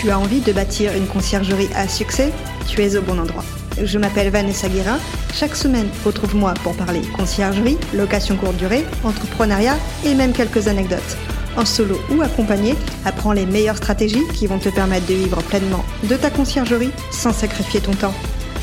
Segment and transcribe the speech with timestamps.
[0.00, 2.32] Tu as envie de bâtir une conciergerie à succès
[2.66, 3.44] Tu es au bon endroit.
[3.82, 4.98] Je m'appelle Vanessa Guérin.
[5.34, 9.76] Chaque semaine, retrouve-moi pour parler conciergerie, location courte durée, entrepreneuriat
[10.06, 11.18] et même quelques anecdotes.
[11.54, 15.84] En solo ou accompagné, apprends les meilleures stratégies qui vont te permettre de vivre pleinement
[16.08, 18.14] de ta conciergerie sans sacrifier ton temps.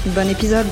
[0.08, 0.66] Bon épisode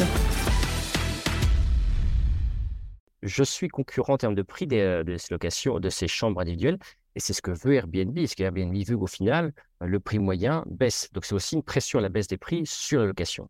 [3.21, 6.79] Je suis concurrent en termes de prix des, de ces locations, de ces chambres individuelles,
[7.15, 8.17] et c'est ce que veut Airbnb.
[8.25, 11.09] Ce qu'Airbnb veut au final, euh, le prix moyen baisse.
[11.13, 13.49] Donc c'est aussi une pression à la baisse des prix sur la location.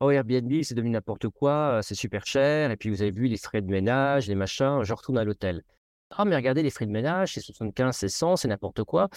[0.00, 2.70] Oh, Airbnb, c'est devenu n'importe quoi, euh, c'est super cher.
[2.70, 5.62] Et puis vous avez vu les frais de ménage, les machins, je retourne à l'hôtel.
[6.10, 9.08] Ah, mais regardez les frais de ménage, c'est 75, c'est 100, c'est n'importe quoi.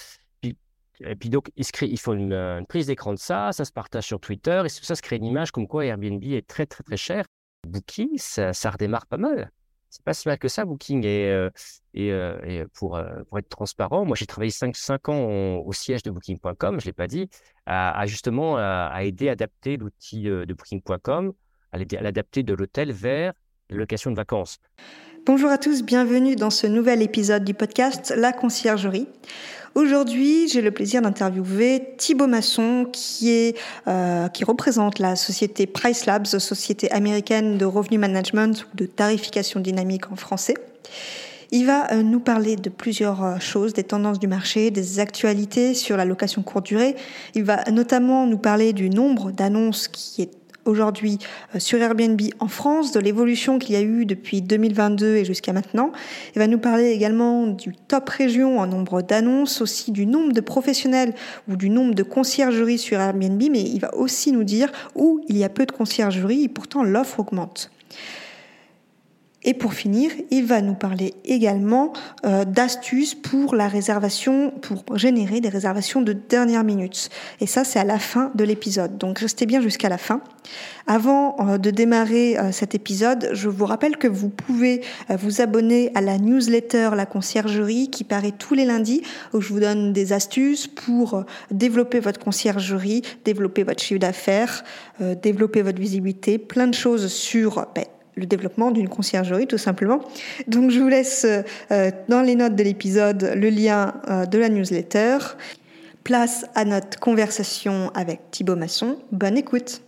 [1.02, 4.20] Et puis donc, ils, il faut une, prise d'écran de ça, ça se partage sur
[4.20, 6.98] Twitter, et tout ça se crée une image comme quoi Airbnb est très, très, très
[6.98, 7.26] cher.
[7.68, 9.52] Booking, ça, ça redémarre pas mal
[9.98, 11.04] c'est pas si mal que ça, Booking.
[11.06, 11.50] Et, euh,
[11.98, 16.80] euh, euh, pour, être transparent, moi, j'ai travaillé 5, 5 ans au, siège de Booking.com,
[16.80, 17.30] je ne l'ai pas dit,
[17.66, 21.34] à, justement à, aider à adapter l'outil de Booking.com,
[21.72, 23.34] à l'adapter de l'hôtel vers
[23.70, 24.60] la location de vacances.
[25.26, 29.08] Bonjour à tous, bienvenue dans ce nouvel épisode du podcast La Conciergerie.
[29.78, 32.88] Aujourd'hui, j'ai le plaisir d'interviewer Thibaut Masson,
[33.88, 39.60] euh, qui représente la société Price Labs, société américaine de revenu management ou de tarification
[39.60, 40.56] dynamique en français.
[41.52, 45.76] Il va euh, nous parler de plusieurs euh, choses, des tendances du marché, des actualités
[45.76, 46.96] sur la location courte durée.
[47.36, 50.32] Il va notamment nous parler du nombre d'annonces qui est
[50.68, 51.18] aujourd'hui
[51.56, 55.54] euh, sur Airbnb en France, de l'évolution qu'il y a eu depuis 2022 et jusqu'à
[55.54, 55.92] maintenant.
[56.36, 60.42] Il va nous parler également du top région en nombre d'annonces, aussi du nombre de
[60.42, 61.14] professionnels
[61.48, 65.38] ou du nombre de conciergeries sur Airbnb, mais il va aussi nous dire où il
[65.38, 67.72] y a peu de conciergeries et pourtant l'offre augmente.
[69.48, 71.94] Et pour finir, il va nous parler également
[72.26, 77.10] euh, d'astuces pour la réservation, pour générer des réservations de dernière minute.
[77.40, 78.98] Et ça, c'est à la fin de l'épisode.
[78.98, 80.20] Donc restez bien jusqu'à la fin.
[80.86, 84.82] Avant euh, de démarrer euh, cet épisode, je vous rappelle que vous pouvez
[85.18, 89.62] vous abonner à la newsletter La Conciergerie qui paraît tous les lundis où je vous
[89.62, 94.66] donne des astuces pour développer votre conciergerie, développer votre chiffre d'affaires,
[95.00, 97.86] développer votre visibilité, plein de choses sur ben,
[98.18, 100.02] le développement d'une conciergerie tout simplement.
[100.48, 104.50] Donc je vous laisse euh, dans les notes de l'épisode le lien euh, de la
[104.50, 105.20] newsletter.
[106.04, 108.98] Place à notre conversation avec Thibaut Masson.
[109.12, 109.82] Bonne écoute.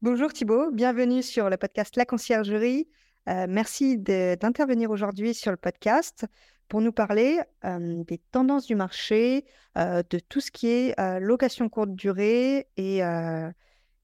[0.00, 2.88] Bonjour Thibaut, bienvenue sur le podcast La Conciergerie.
[3.28, 6.26] Euh, merci d'intervenir aujourd'hui sur le podcast
[6.68, 9.44] pour nous parler des tendances du marché,
[9.76, 13.02] de tout ce qui est location courte durée et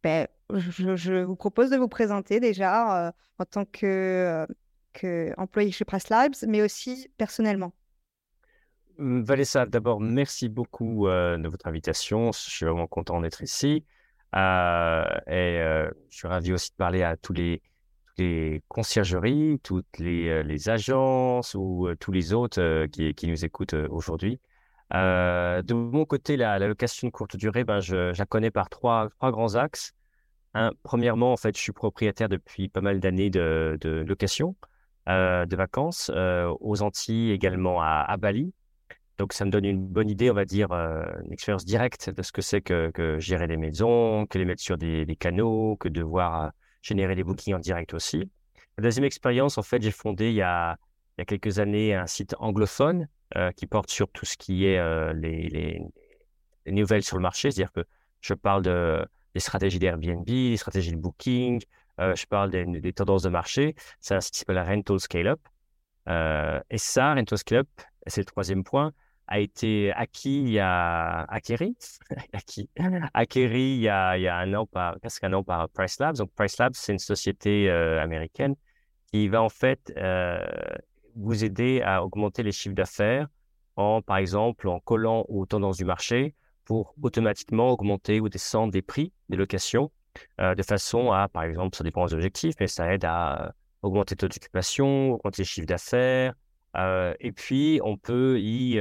[0.02, 4.46] ben, je, vous propose de vous présenter déjà euh, en tant que,
[5.04, 7.72] euh, employé chez Press Labs, mais aussi personnellement.
[8.98, 12.32] Mmh, Vanessa, d'abord, merci beaucoup euh, de votre invitation.
[12.32, 13.84] Je suis vraiment content d'être ici.
[14.34, 14.38] et
[15.26, 17.62] je suis ravi aussi de parler à tous les,
[18.68, 24.40] conciergeries, toutes les, agences ou tous les autres qui, nous écoutent aujourd'hui.
[24.92, 29.30] De mon côté, la, location de courte durée, ben, je, la connais par trois, trois
[29.30, 29.94] grands axes
[30.82, 34.56] premièrement, en fait, je suis propriétaire depuis pas mal d'années de, location
[35.08, 38.52] euh, de vacances euh, aux Antilles, également à, Bali.
[39.18, 42.22] Donc, ça me donne une bonne idée, on va dire, euh, une expérience directe de
[42.22, 46.52] ce que c'est que, gérer les maisons, que les mettre sur des, canaux, que devoir
[46.82, 48.30] générer des bookings en direct aussi.
[48.76, 50.76] La deuxième expérience, en fait, j'ai fondé il y, a,
[51.16, 53.08] il y a quelques années un site anglophone
[53.56, 54.82] qui porte sur tout ce qui est
[55.14, 57.50] les, les nouvelles sur le marché.
[57.50, 57.84] C'est-à-dire que
[58.20, 61.62] je parle de les stratégies d'Airbnb, les stratégies de Booking,
[62.00, 63.74] euh, je parle des, tendances de marché.
[64.00, 65.40] C'est un site qui s'appelle Rental Scale Up.
[66.08, 67.68] Euh, et ça, Rental Scale Up,
[68.06, 68.92] c'est le troisième point,
[69.26, 71.76] a été acquis il y a acquéri,
[72.32, 75.98] acquis, il y a, il y a un an par presque un an par Price
[75.98, 76.16] Labs.
[76.16, 78.54] Donc Price Labs, c'est une société euh, américaine
[79.12, 79.92] qui va en fait
[81.18, 83.28] vous aider à augmenter les chiffres d'affaires
[83.76, 86.34] en, par exemple, en collant aux tendances du marché
[86.64, 89.90] pour automatiquement augmenter ou descendre des prix des locations
[90.40, 93.50] euh, de façon à, par exemple, ça dépend des objectifs, mais ça aide à euh,
[93.82, 96.34] augmenter le taux d'occupation, augmenter le chiffre d'affaires.
[96.76, 98.80] Euh, et puis, on peut y,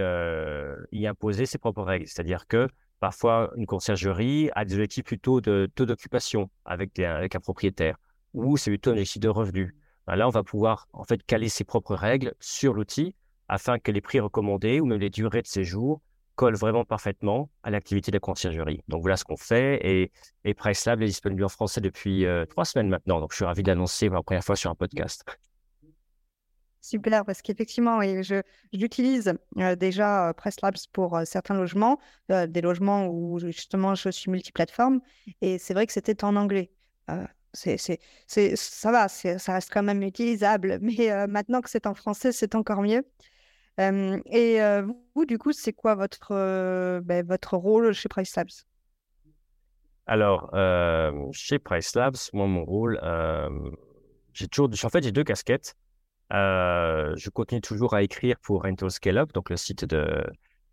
[0.92, 2.08] y imposer ses propres règles.
[2.08, 2.68] C'est-à-dire que
[3.00, 7.98] Parfois, une conciergerie a des objectifs plutôt de taux d'occupation avec, avec un propriétaire,
[8.34, 9.76] ou c'est plutôt un objectif de revenu.
[10.08, 13.14] Ben là, on va pouvoir en fait caler ses propres règles sur l'outil
[13.50, 16.02] afin que les prix recommandés ou même les durées de séjour
[16.36, 18.82] collent vraiment parfaitement à l'activité de la conciergerie.
[18.88, 20.12] Donc voilà ce qu'on fait et,
[20.46, 23.20] et PriceLab est disponible en français depuis euh, trois semaines maintenant.
[23.20, 25.26] Donc je suis ravi d'annoncer pour la première fois sur un podcast.
[26.80, 28.00] Super, parce qu'effectivement,
[28.72, 32.00] j'utilise euh, déjà euh, PressLabs pour certains logements,
[32.30, 35.02] des logements où justement je suis multiplateforme,
[35.42, 36.72] et c'est vrai que c'était en anglais.
[37.58, 42.32] C'est, c'est, ça va, ça reste quand même utilisable, mais maintenant que c'est en français,
[42.32, 43.04] c'est encore mieux
[43.80, 44.60] et
[45.16, 48.50] vous, du coup, c'est quoi votre, ben, votre rôle chez Price Labs?
[50.08, 50.50] Alors,
[51.34, 53.00] chez Price Labs, moi, mon rôle,
[54.34, 55.76] j'ai toujours, en fait, j'ai deux casquettes.
[56.32, 60.26] je continue toujours à écrire pour Rental Scale Up, donc le site de,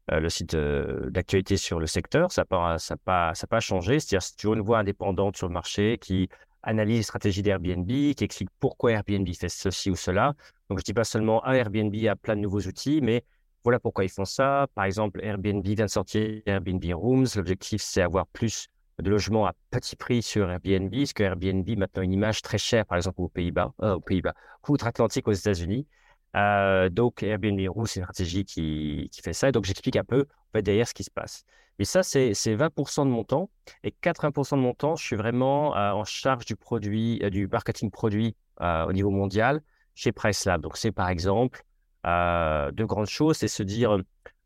[0.08, 2.32] le site d'actualité sur le secteur.
[2.32, 4.00] Ça n'a pas, ça pas, ça pas changé.
[4.00, 6.28] C'est-à-dire, c'est toujours une voix indépendante sur le marché qui
[6.64, 10.34] analyse les stratégies d'Airbnb, qui explique pourquoi Airbnb fait ceci ou cela.
[10.68, 13.24] Donc, je ne dis pas seulement ah, Airbnb a plein de nouveaux outils, mais
[13.62, 14.66] voilà pourquoi ils font ça.
[14.74, 17.26] Par exemple, Airbnb vient de sortir Airbnb Rooms.
[17.36, 18.68] L'objectif, c'est avoir plus
[19.02, 22.86] de logements à petit prix sur Airbnb, parce que Airbnb maintenant une image très chère,
[22.86, 24.34] par exemple aux Pays-Bas, euh, aux Pays-Bas,
[24.68, 25.86] outre-Atlantique aux États-Unis.
[26.36, 29.48] Euh, donc Airbnb c'est une stratégie qui, fait ça.
[29.48, 31.44] Et donc j'explique un peu en fait, derrière ce qui se passe.
[31.78, 33.50] Mais ça, c'est 20% de mon temps.
[33.82, 37.90] Et 80% de mon temps, je suis vraiment euh, en charge du produit, du marketing
[37.90, 39.60] produit au niveau mondial
[39.94, 40.60] chez PriceLab.
[40.60, 41.64] Donc, c'est par exemple
[42.06, 43.98] euh, de grandes choses, c'est se dire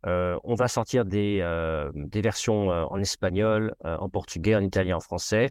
[0.06, 5.50] euh, on va sortir euh, des versions en espagnol, en portugais, en italien, en français.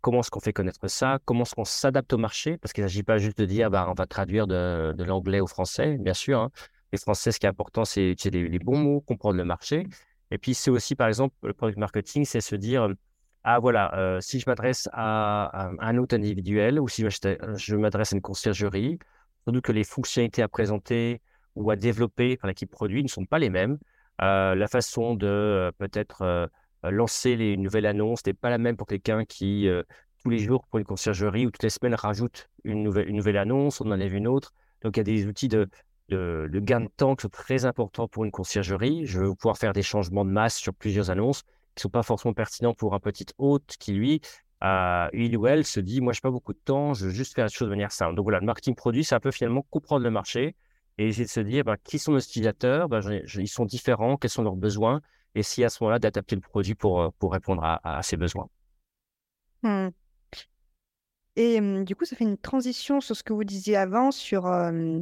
[0.00, 1.18] Comment est-ce qu'on fait connaître ça?
[1.24, 2.58] Comment est-ce qu'on s'adapte au marché?
[2.58, 5.46] Parce qu'il ne s'agit pas juste de dire bah, on va traduire de, l'anglais au
[5.46, 6.40] français, bien sûr.
[6.40, 6.50] Hein.
[6.92, 9.86] Les français, ce qui est important, c'est utiliser les, bons mots, comprendre le marché.
[10.30, 12.88] Et puis, c'est aussi, par exemple, le product marketing, c'est se dire
[13.48, 18.16] ah voilà, euh, si je m'adresse à, un hôte individuel ou si je, m'adresse à
[18.16, 18.98] une conciergerie,
[19.46, 21.22] sans que les fonctionnalités à présenter
[21.54, 23.78] ou à développer par l'équipe produit ne sont pas les mêmes.
[24.20, 26.50] Euh, la façon de euh, peut-être
[26.82, 29.68] lancer les nouvelles annonces n'est pas la même pour quelqu'un qui,
[30.22, 33.36] tous les jours, pour une conciergerie ou toutes les semaines, rajoute une nouvelle, une nouvelle
[33.36, 34.52] annonce, on enlève une autre.
[34.82, 35.68] Donc il y a des outils de,
[36.08, 39.06] de, gain de temps qui sont très importants pour une conciergerie.
[39.06, 41.42] Je veux pouvoir faire des changements de masse sur plusieurs annonces
[41.74, 44.20] qui sont pas forcément pertinents pour un petit hôte qui, lui,
[44.64, 47.12] euh, il ou elle se dit, moi, je n'ai pas beaucoup de temps, je veux
[47.12, 48.14] juste faire les choses de manière simple.
[48.14, 50.56] Donc voilà, le marketing produit, c'est un peu finalement comprendre le marché
[50.98, 53.00] et essayer de se dire, ben, qui sont nos utilisateurs, ben,
[53.34, 55.02] ils sont différents, quels sont leurs besoins,
[55.36, 58.48] et si à ce moment-là, d'adapter le produit pour, euh, pour répondre à, ces besoins.
[59.62, 59.88] Mmh.
[61.36, 64.50] Et mmh, du coup, ça fait une transition sur ce que vous disiez avant, sur,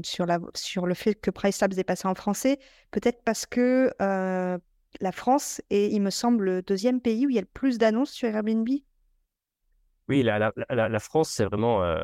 [0.02, 2.58] sur, la, sur le fait que Price Labs est passé en français,
[2.90, 4.58] peut-être parce que euh,
[5.00, 7.78] la France est, il me semble, le deuxième pays où il y a le plus
[7.78, 8.69] d'annonces sur Airbnb.
[10.08, 11.82] Oui, la, la, France, c'est vraiment.
[11.82, 11.96] Euh,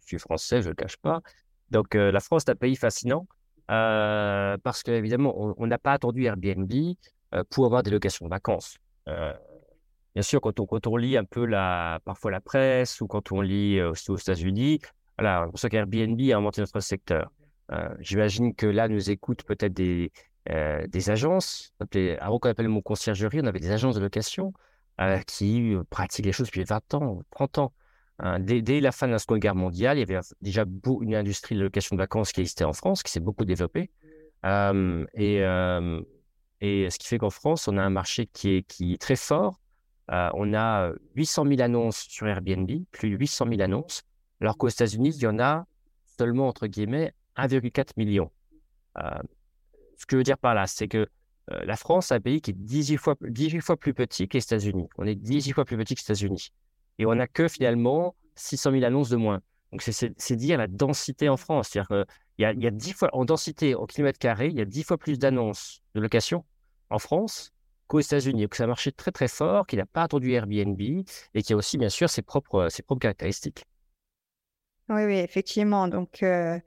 [0.00, 1.20] je suis français, je ne le cache pas.
[1.70, 3.26] Donc, euh, la France est un pays fascinant
[3.70, 6.72] euh, parce qu'évidemment, on n'a pas attendu Airbnb
[7.50, 8.78] pour avoir des locations de vacances.
[9.06, 13.80] bien sûr, quand on, lit un peu la, parfois la presse ou quand on lit
[13.82, 14.80] aussi aux États-Unis,
[15.18, 17.30] voilà, on sait qu'Airbnb a inventé notre secteur.
[18.00, 20.10] J'imagine que là, nous écoutent peut-être des,
[20.48, 21.74] euh, des agences,
[22.18, 24.54] avant qu'on appelle le mot conciergerie, on avait des agences de location
[25.00, 27.72] euh, qui euh, pratiquent les choses depuis 20 ans, 30 ans.
[28.40, 30.66] Dès, la fin de la Seconde Guerre mondiale, il y avait déjà
[31.00, 33.90] une industrie de location de vacances qui existait en France, qui s'est beaucoup développée.
[34.44, 35.40] et,
[36.60, 39.16] et ce qui fait qu'en France, on a un marché qui est, qui est très
[39.16, 39.60] fort.
[40.08, 44.02] on a 800 000 annonces sur Airbnb, plus de 800 000 annonces,
[44.40, 45.66] alors qu'aux États-Unis, il y en a
[46.18, 48.30] seulement, entre guillemets, 1,4 million.
[48.96, 51.08] Ce que je veux dire par là, c'est que
[51.52, 54.36] euh, la France est un pays qui est 18 fois, 18 fois plus petit que
[54.36, 54.88] les États-Unis.
[54.96, 56.52] On est 18 fois plus petit que les États-Unis.
[56.98, 59.40] Et on n'a que finalement 600 000 annonces de moins.
[59.72, 61.68] Donc, c'est dire la densité en France.
[61.68, 64.64] C'est-à-dire qu'il y y a 10 fois, en densité, en kilomètre carré, il y a
[64.64, 66.44] 10 fois plus d'annonces de location
[66.90, 67.52] en France
[67.86, 68.42] qu'aux États-Unis.
[68.42, 71.56] Donc, c'est un marché très, très fort qui n'a pas attendu Airbnb et qui a
[71.56, 73.64] aussi, bien sûr, ses propres, ses propres caractéristiques.
[74.88, 75.88] Oui, oui, effectivement.
[75.88, 76.58] Donc, euh,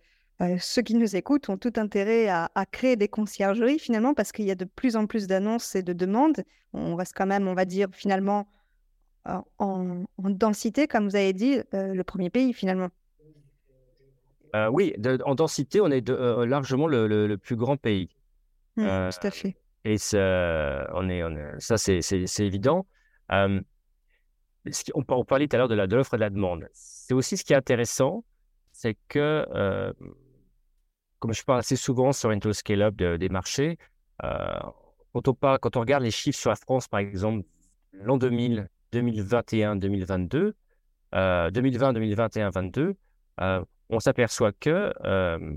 [0.41, 4.45] euh, ceux qui nous écoutent ont tout intérêt à, créer des conciergeries finalement parce qu'il
[4.45, 6.43] y a de plus en plus d'annonces et de demandes.
[6.73, 8.47] On reste quand même, on va dire, finalement
[9.27, 12.89] euh, en, densité, comme vous avez dit, euh, le premier pays finalement.
[14.71, 14.93] oui,
[15.25, 18.09] en densité, on est largement le, plus grand pays.
[18.75, 19.55] Mmh, tout à fait.
[19.85, 21.21] Et ça, on est,
[21.59, 22.85] ça c'est évident.
[23.29, 23.61] on,
[24.93, 26.67] on, parlait tout à l'heure de l'offre et de la demande.
[26.73, 28.23] C'est aussi ce qui est intéressant,
[28.71, 29.45] c'est que
[31.23, 33.77] comme je parle assez souvent sur Into Scale Up des marchés,
[34.25, 34.59] euh,
[35.13, 37.47] quand on, parle, quand on regarde les chiffres sur la France, par exemple,
[37.93, 40.53] l'an 2000, 2021, 2022,
[41.13, 42.95] 2020, 2021, 2022,
[43.87, 45.53] on s'aperçoit que euh,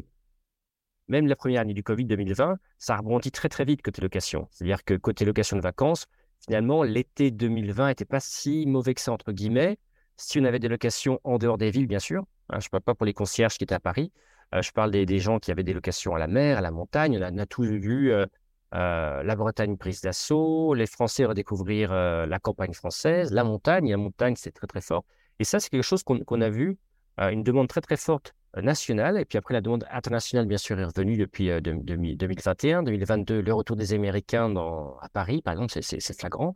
[1.09, 4.49] même la première année du Covid 2020, ça rebondit très très vite côté location.
[4.51, 6.07] C'est-à-dire que côté location de vacances,
[6.45, 9.79] finalement, l'été 2020 n'était pas si mauvais que ça, entre guillemets,
[10.17, 12.25] si on avait des locations en dehors des villes, bien sûr.
[12.51, 14.13] Hein, je ne parle pas pour les concierges qui étaient à Paris.
[14.55, 17.19] Euh, je parle des, gens qui avaient des locations à la mer, à la montagne.
[17.21, 18.27] On a, tous vu euh,
[18.73, 23.91] la Bretagne prise d'assaut, les Français redécouvrir la campagne française, la montagne.
[23.91, 25.05] La montagne, c'est très très fort.
[25.39, 26.79] Et ça, c'est quelque chose qu'on a vu,
[27.19, 29.19] une demande très très forte nationale.
[29.19, 33.41] Et puis après, la demande internationale, bien sûr, est revenue depuis 2021, 2022.
[33.41, 36.55] Le retour des Américains dans, à Paris, par exemple, c'est flagrant.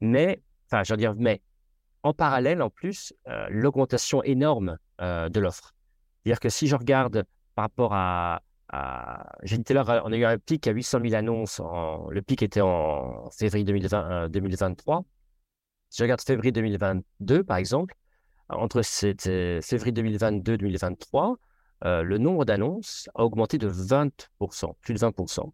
[0.00, 1.42] Mais, enfin, je veux dire, mais
[2.02, 3.12] en parallèle, en plus,
[3.50, 5.74] l'augmentation énorme de l'offre.
[6.22, 8.42] C'est-à-dire que si je regarde par rapport à,
[9.42, 11.60] j'ai dit tout à l'heure, on a eu un pic à 800 000 annonces.
[12.10, 15.04] le pic était en février 2020, 2023.
[15.90, 17.94] Si je regarde février 2022, par exemple,
[18.48, 21.36] entre février 2022 et 2023,
[21.84, 25.52] euh, le nombre d'annonces a augmenté de 20%, plus de 20%.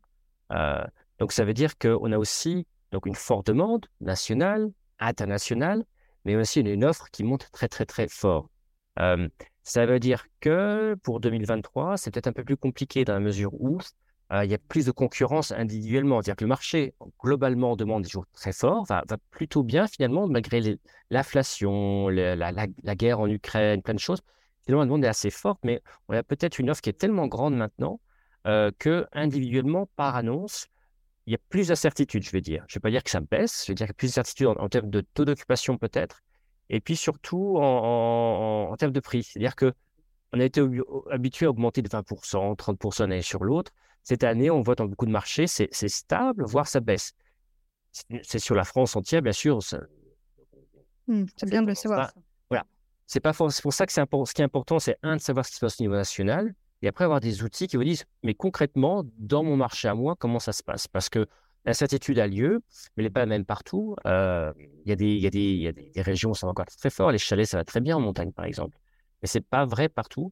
[0.53, 0.85] Euh,
[1.19, 5.85] donc, ça veut dire qu'on a aussi donc, une forte demande nationale, internationale,
[6.25, 8.49] mais aussi une, offre qui monte très, très, très fort.
[8.99, 9.29] Euh,
[9.63, 13.53] ça veut dire que pour 2023, c'est peut-être un peu plus compliqué dans la mesure
[13.55, 13.79] où
[14.33, 16.21] il y a plus de concurrence individuellement.
[16.21, 20.79] C'est-à-dire que le marché, globalement, demande des jours très forts, va, plutôt bien finalement, malgré
[21.11, 22.67] l'inflation, la,
[22.97, 24.23] guerre en Ukraine, plein de choses.
[24.65, 27.27] Finalement, la demande est assez forte, mais on a peut-être une offre qui est tellement
[27.27, 28.01] grande maintenant
[28.47, 30.69] euh, que individuellement, par annonce,
[31.27, 32.65] il y a plus d'incertitude, je vais dire.
[32.69, 34.09] Je ne vais pas dire que ça baisse, je vais dire qu'il y a plus
[34.09, 36.23] d'incertitude en, termes de taux d'occupation peut-être,
[36.69, 39.23] et puis surtout en, termes de prix.
[39.23, 39.73] C'est-à-dire que
[40.33, 40.61] on a été
[41.11, 43.73] habitué à augmenter de 20%, 30% l'année sur l'autre.
[44.05, 47.13] Cette année, on voit dans beaucoup de marchés, c'est stable, voire ça baisse.
[48.23, 49.59] C'est sur la France entière, bien sûr.
[51.07, 52.13] Mmh, c'est bien de le savoir.
[52.51, 52.65] Voilà.
[53.07, 55.51] C'est pas pour ça que c'est ce qui est important, c'est un de savoir ce
[55.51, 58.35] qui se passe au niveau national, et après avoir des outils qui vous disent, mais
[58.35, 60.87] concrètement, dans mon marché à moi, comment ça se passe?
[60.87, 61.27] Parce que
[61.65, 62.63] l'incertitude a lieu,
[62.97, 63.97] mais elle n'est pas la même partout.
[64.07, 64.53] Euh,
[64.85, 67.11] il y a des régions où ça va encore très fort.
[67.11, 68.77] Les chalets, ça va très bien en montagne, par exemple.
[69.23, 70.31] Mais ce n'est pas vrai partout.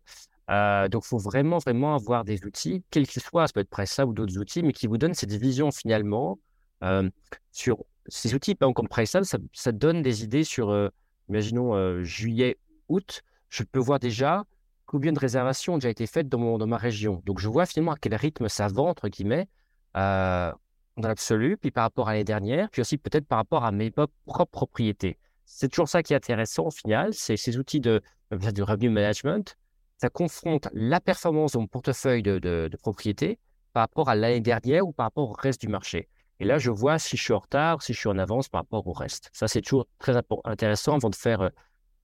[0.52, 3.70] Euh, donc, il faut vraiment, vraiment avoir des outils, quels qu'ils soient, ça peut être
[3.70, 6.38] Pressa ou d'autres outils, mais qui vous donnent cette vision finalement
[6.84, 7.08] euh,
[7.52, 10.88] sur ces outils, par comme Pressa, ça, ça donne des idées sur, euh,
[11.30, 14.44] imaginons, juillet, août, je peux voir déjà
[14.84, 17.22] combien de réservations ont déjà été faites dans, mon, dans ma région.
[17.24, 19.48] Donc, je vois finalement à quel rythme ça va, entre guillemets,
[19.94, 20.52] dans
[20.98, 24.44] l'absolu, puis par rapport à l'année dernière, puis aussi peut-être par rapport à mes propres
[24.50, 25.16] propriétés.
[25.46, 29.56] C'est toujours ça qui est intéressant au final, c'est ces outils de, de revenu management
[30.02, 33.38] ça confronte la performance de mon portefeuille de, de, propriété
[33.72, 36.08] par rapport à l'année dernière ou par rapport au reste du marché.
[36.40, 38.62] Et là, je vois si je suis en retard, si je suis en avance par
[38.62, 39.30] rapport au reste.
[39.32, 41.50] Ça, c'est toujours très intéressant avant de faire, euh,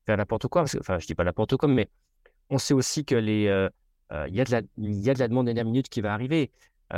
[0.07, 0.63] faire n'importe quoi.
[0.63, 1.89] enfin, je dis pas n'importe quoi, mais
[2.51, 3.69] on sait aussi que euh,
[4.13, 6.53] euh, il y, a de la, y a demande dernière minute qui va arriver.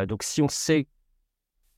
[0.07, 0.87] donc, si on sait,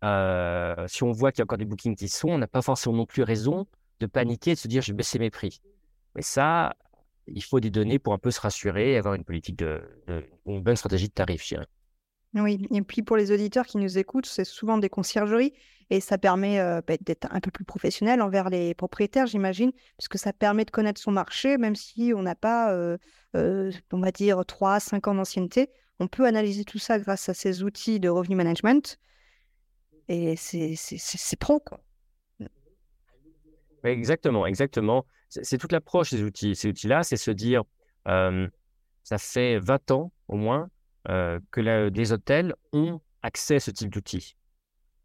[0.02, 2.96] si on voit qu'il y a encore des bookings qui sont, on n'a pas forcément
[2.96, 3.68] non plus raison
[4.00, 5.62] de paniquer et de se dire je vais baisser mes prix.
[6.16, 6.74] Mais ça,
[7.26, 9.82] il faut des données pour un peu se rassurer et avoir une politique de,
[10.46, 11.56] une bonne stratégie de tarif, je
[12.34, 15.52] Oui, et puis pour les auditeurs qui nous écoutent, c'est souvent des conciergeries
[15.90, 20.18] et ça permet euh, bah, d'être un peu plus professionnel envers les propriétaires, j'imagine, puisque
[20.18, 22.96] ça permet de connaître son marché, même si on n'a pas, euh,
[23.36, 25.70] euh, on va dire, 3, 5 ans d'ancienneté.
[26.00, 28.98] On peut analyser tout ça grâce à ces outils de revenu management
[30.08, 31.80] et c'est pro, quoi.
[33.84, 35.06] Exactement, exactement
[35.42, 36.54] c'est toute l'approche des outils.
[36.54, 37.62] Ces outils-là, c'est se dire,
[38.04, 40.68] ça fait 20 ans au moins
[41.06, 44.36] que les hôtels ont accès à ce type d'outils.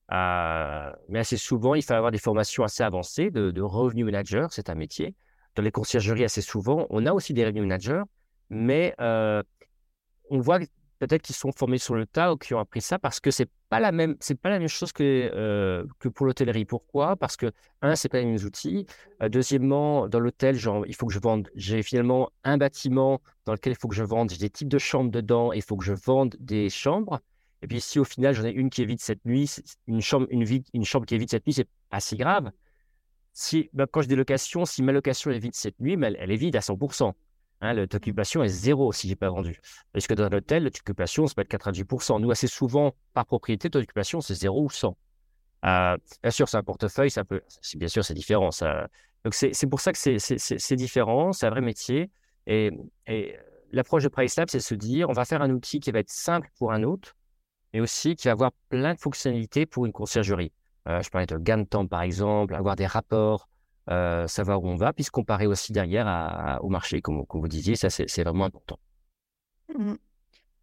[0.09, 4.69] mais assez souvent, il faut avoir des formations assez avancées de, de revenu manager, c'est
[4.69, 5.15] un métier.
[5.55, 8.03] Dans les conciergeries, assez souvent, on a aussi des revenue managers,
[8.49, 10.59] mais on voit
[10.99, 13.49] peut-être qu'ils sont formés sur le tas ou qui ont appris ça parce que c'est
[13.69, 16.65] pas la même c'est pas la même chose que euh, que pour l'hôtellerie.
[16.65, 17.15] Pourquoi?
[17.15, 17.51] Parce que
[17.81, 18.85] un c'est pas les mêmes outils.
[19.21, 21.49] Euh, deuxièmement, dans l'hôtel, il faut que je vende.
[21.55, 24.29] J'ai finalement un bâtiment dans lequel il faut que je vende.
[24.29, 25.51] J'ai des types de chambres dedans.
[25.53, 27.19] il faut que je vende des chambres.
[27.61, 29.49] Et puis si au final j'en ai une qui est vide cette nuit,
[29.87, 32.51] une chambre une vide, une chambre qui est vide cette nuit, c'est pas si grave.
[33.33, 36.31] Si ben, quand je dis location, si ma location est vide cette nuit, mais elle
[36.31, 37.13] est vide à 100%.
[37.61, 39.59] Hein, l'occupation est zéro si je n'ai pas vendu.
[39.91, 42.19] Parce que dans l'hôtel, l'occupation, ça peut être 90%.
[42.21, 44.95] Nous, assez souvent, par propriété, l'occupation, c'est zéro ou 100.
[45.65, 47.23] Euh, bien sûr, c'est un portefeuille, ça
[47.75, 48.49] bien sûr, c'est différent.
[49.23, 52.11] Donc, c'est pour ça que c'est différent, c'est un vrai métier.
[52.45, 52.71] Et,
[53.07, 53.35] et
[53.71, 56.49] l'approche de PriceLab, c'est se dire, on va faire un outil qui va être simple
[56.59, 57.15] pour un autre,
[57.73, 60.51] mais aussi qui va avoir plein de fonctionnalités pour une conciergerie.
[60.87, 63.49] Euh, je parlais de gain de temps, par exemple, avoir des rapports,
[63.89, 67.75] euh, savoir où on va, puis se comparer aussi derrière au marché, comme, vous disiez,
[67.75, 68.79] ça c'est vraiment important.
[69.73, 69.93] Mmh.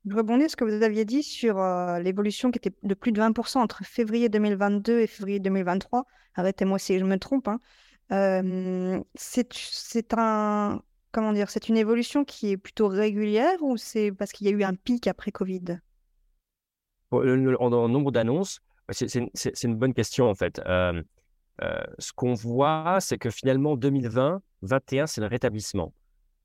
[0.06, 3.20] Je rebondis ce que vous aviez dit sur euh, l'évolution qui était de plus de
[3.20, 6.04] 20% entre février 2022 et février 2023.
[6.34, 7.48] Arrêtez-moi si je me trompe.
[7.48, 7.60] Hein.
[9.14, 14.46] c'est un, comment dire, c'est une évolution qui est plutôt régulière ou c'est parce qu'il
[14.46, 15.78] y a eu un pic après Covid?
[17.10, 20.60] En, nombre d'annonces, c'est une, bonne question en fait.
[21.60, 25.92] Ce qu'on voit, c'est que finalement 2020, 2021, c'est le rétablissement.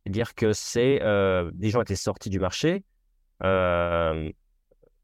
[0.04, 1.00] C'est-à-dire que c'est
[1.54, 2.84] des gens étaient sortis du marché.
[3.44, 4.32] Euh,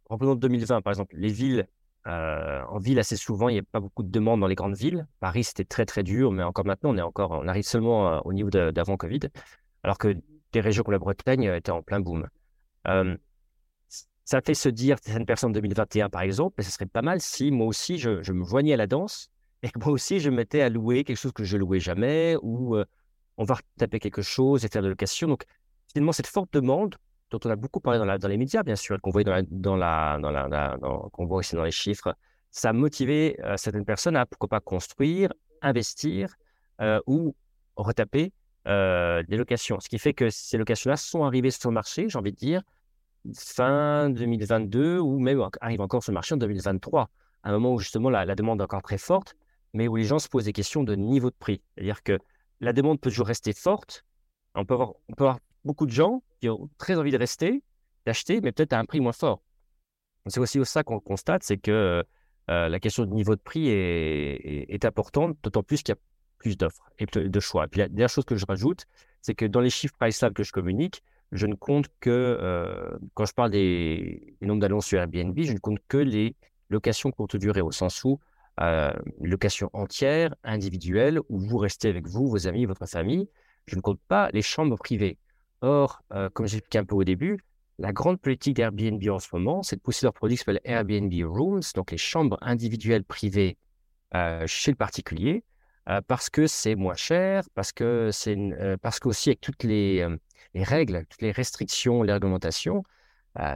[0.10, 1.68] reprenons 2020, par exemple, les villes,
[2.06, 5.08] en ville, assez souvent, il n'y a pas beaucoup de demandes dans les grandes villes.
[5.20, 8.34] Paris, c'était très, très dur, mais encore maintenant, on, est encore, on arrive seulement au
[8.34, 9.22] niveau d'avant Covid,
[9.84, 10.16] alors que
[10.52, 12.28] des régions comme la Bretagne étaient en plein boom.
[14.24, 17.22] ça fait se dire, certaines personnes en 2021, par exemple, mais ce serait pas mal
[17.22, 19.30] si moi aussi, je, je, me joignais à la danse
[19.64, 22.78] et moi aussi, je me mettais à louer quelque chose que je louais jamais ou
[23.38, 25.28] on va taper quelque chose et faire de location.
[25.28, 25.44] Donc,
[25.92, 26.96] finalement, cette forte demande
[27.32, 29.42] dont on a beaucoup parlé dans, les médias, bien sûr, qu'on voit, dans
[31.30, 32.16] aussi dans les chiffres,
[32.52, 36.36] ça a motivé certaines personnes à, pourquoi pas, construire, investir
[37.08, 37.36] ou
[37.76, 38.32] retaper
[38.66, 39.80] des locations.
[39.80, 42.62] Ce qui fait que ces locations-là sont arrivées sur le marché, j'ai envie de dire,
[43.34, 47.10] fin 2022 ou même arrivent encore sur le marché en 2023,
[47.44, 49.36] à un moment où justement la demande est encore très forte,
[49.76, 51.62] mais où les gens se posent des questions de niveau de prix.
[51.76, 52.18] C'est-à-dire que
[52.62, 54.06] la demande peut toujours rester forte.
[54.56, 57.62] On peut avoir, beaucoup de gens qui ont très envie de rester,
[58.06, 59.42] d'acheter, mais peut-être à un prix moins fort.
[60.28, 62.04] C'est aussi ça qu'on constate, c'est que
[62.52, 66.02] euh, la question du niveau de prix est, importante, d'autant plus qu'il y a
[66.38, 67.66] plus d'offres et de choix.
[67.66, 68.86] Et puis la dernière chose que je rajoute,
[69.22, 71.02] c'est que dans les chiffres PriceLab que je communique,
[71.32, 75.58] je ne compte que, euh, quand je parle des, nombres d'annonces sur Airbnb, je ne
[75.58, 76.36] compte que les
[76.70, 78.20] locations courte durée, au sens où
[78.62, 83.30] euh, location entière, individuelle, où vous restez avec vous, vos amis, votre famille.
[83.68, 85.18] Je ne compte pas les chambres privées.
[85.62, 87.40] Or, euh, comme j'expliquais un peu au début,
[87.80, 91.12] la grande politique d'Airbnb en ce moment, c'est de pousser leur produit qui s'appelle Airbnb
[91.26, 93.58] Rooms, donc les chambres individuelles privées
[94.14, 95.44] euh, chez le particulier,
[95.90, 98.38] euh, parce que c'est moins cher, parce que c'est
[98.82, 100.08] parce qu'aussi avec toutes les,
[100.54, 102.84] les, règles, toutes les restrictions, les réglementations,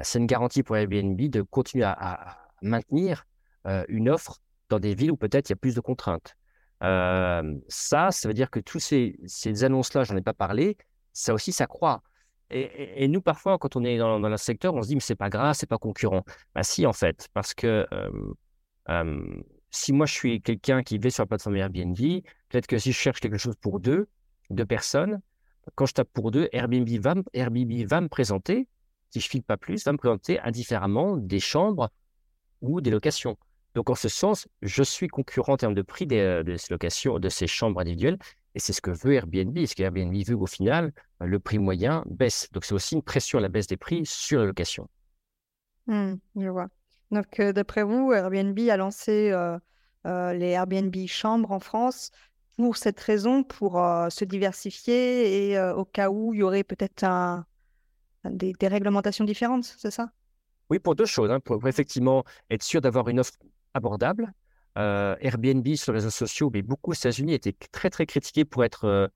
[0.03, 3.25] c'est une garantie pour Airbnb de continuer à, maintenir
[3.87, 6.35] une offre dans des villes où peut-être il y a plus de contraintes.
[6.81, 10.77] ça, ça veut dire que tous ces, ces annonces-là, j'en ai pas parlé,
[11.13, 12.03] ça aussi, ça croît.
[12.51, 15.15] Et, nous, parfois, quand on est dans, dans le secteur, on se dit, mais c'est
[15.15, 16.23] pas grave, c'est pas concurrent.
[16.55, 17.85] Bah, si, en fait, parce que
[19.71, 21.97] si moi, je suis quelqu'un qui va sur la plateforme Airbnb,
[22.49, 24.07] peut-être que si je cherche quelque chose pour deux,
[24.49, 25.21] deux personnes,
[25.75, 28.67] quand je tape pour deux, Airbnb va, Airbnb va me présenter,
[29.11, 31.89] si je file pas plus, va me présenter indifféremment des chambres
[32.61, 33.37] ou des locations.
[33.75, 37.19] Donc, en ce sens, je suis concurrent en termes de prix des, de ces locations,
[37.19, 38.17] de ces chambres individuelles,
[38.55, 39.57] et c'est ce que veut Airbnb.
[39.65, 42.49] Ce qu'Airbnb veut au final, bah, le prix moyen baisse.
[42.51, 44.89] Donc c'est aussi une pression à la baisse des prix sur la location.
[45.87, 46.67] Mmh, je vois.
[47.11, 49.57] Donc euh, d'après vous, Airbnb a lancé euh,
[50.05, 52.11] euh, les Airbnb chambres en France
[52.57, 53.75] pour cette raison, pour
[54.09, 57.45] se diversifier et au cas où il y aurait peut-être un,
[58.25, 60.11] des, réglementations différentes, c'est ça?
[60.69, 61.31] Oui, pour deux choses.
[61.31, 61.39] Hein.
[61.39, 63.31] pour, effectivement être sûr d'avoir une offre
[63.73, 64.33] abordable
[64.77, 68.63] euh, Airbnb sur les réseaux sociaux, mais beaucoup aux États-Unis étaient très très critiqués pour
[68.63, 68.85] être.
[68.85, 69.07] Euh,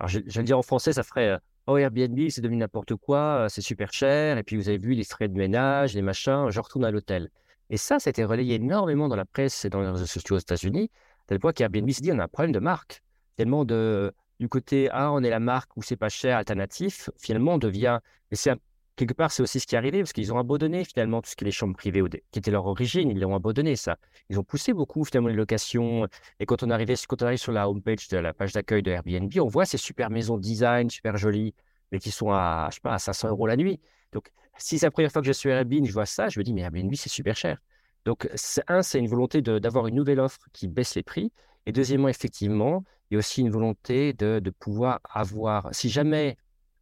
[0.00, 2.96] alors je, vais le dire en français, ça ferait euh, Oh Airbnb, c'est devenu n'importe
[2.96, 6.50] quoi, c'est super cher, et puis vous avez vu les frais de ménage, les machins,
[6.50, 7.30] je retourne à l'hôtel.
[7.70, 10.36] Et ça, ça a été relayé énormément dans la presse et dans les réseaux sociaux
[10.36, 10.90] aux États-Unis,
[11.28, 13.00] tel point qu'Airbnb s'est dit on a un problème de marque.
[13.36, 17.54] Tellement de, du côté Ah, on est la marque où c'est pas cher, alternatif, finalement
[17.54, 18.00] on devient.
[18.32, 18.56] C'est un
[18.96, 21.36] quelque part, c'est aussi ce qui est arrivé, parce qu'ils ont abandonné finalement tout ce
[21.36, 23.96] qui est les chambres privées, qui était leur origine, ils l'ont abandonné, ça.
[24.28, 26.06] Ils ont poussé beaucoup finalement les locations.
[26.40, 28.90] Et quand on, arrivait, quand on arrive sur la homepage de la page d'accueil de
[28.90, 31.54] Airbnb, on voit ces super maisons design, super jolies,
[31.90, 33.80] mais qui sont à, je sais pas, à 500 euros la nuit.
[34.12, 36.44] Donc, si c'est la première fois que je suis Airbnb, je vois ça, je me
[36.44, 37.58] dis, mais Airbnb, c'est super cher.
[38.04, 38.28] Donc,
[38.68, 41.32] un, c'est une volonté d'avoir une nouvelle offre qui baisse les prix.
[41.66, 46.36] Et deuxièmement, effectivement, il y a aussi une volonté de, de pouvoir avoir, si jamais,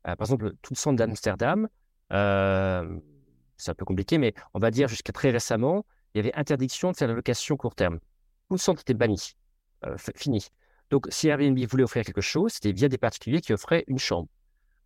[0.07, 1.69] euh, par exemple, tout le centre d'Amsterdam,
[2.11, 6.91] c'est un peu compliqué, mais on va dire jusqu'à très récemment, il y avait interdiction
[6.91, 7.99] de faire la location court terme.
[8.49, 9.33] Tout le centre était banni,
[9.85, 10.49] euh, fini.
[10.91, 14.29] Donc, si Airbnb voulait offrir quelque chose, c'était via des particuliers qui offraient une chambre.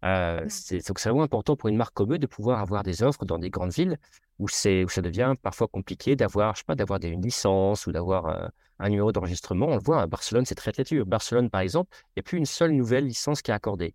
[0.05, 3.03] Euh, c'est, donc, c'est vraiment important pour une marque comme eux de pouvoir avoir des
[3.03, 3.97] offres dans des grandes villes
[4.39, 7.93] où, c'est, où ça devient parfois compliqué d'avoir, je sais pas, d'avoir une licence ou
[7.93, 9.69] d'avoir un numéro d'enregistrement.
[9.69, 11.07] On le voit à Barcelone, c'est très, très dur.
[11.07, 13.95] Barcelone, par exemple, il n'y a plus une seule nouvelle licence qui est accordée.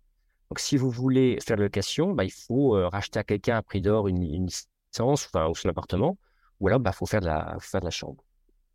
[0.50, 3.62] Donc, si vous voulez faire la location, bah, il faut euh, racheter à quelqu'un à
[3.62, 6.18] prix d'or une, licence enfin, ou son appartement,
[6.58, 8.24] ou alors il bah, faut, faire de la, faire de la chambre.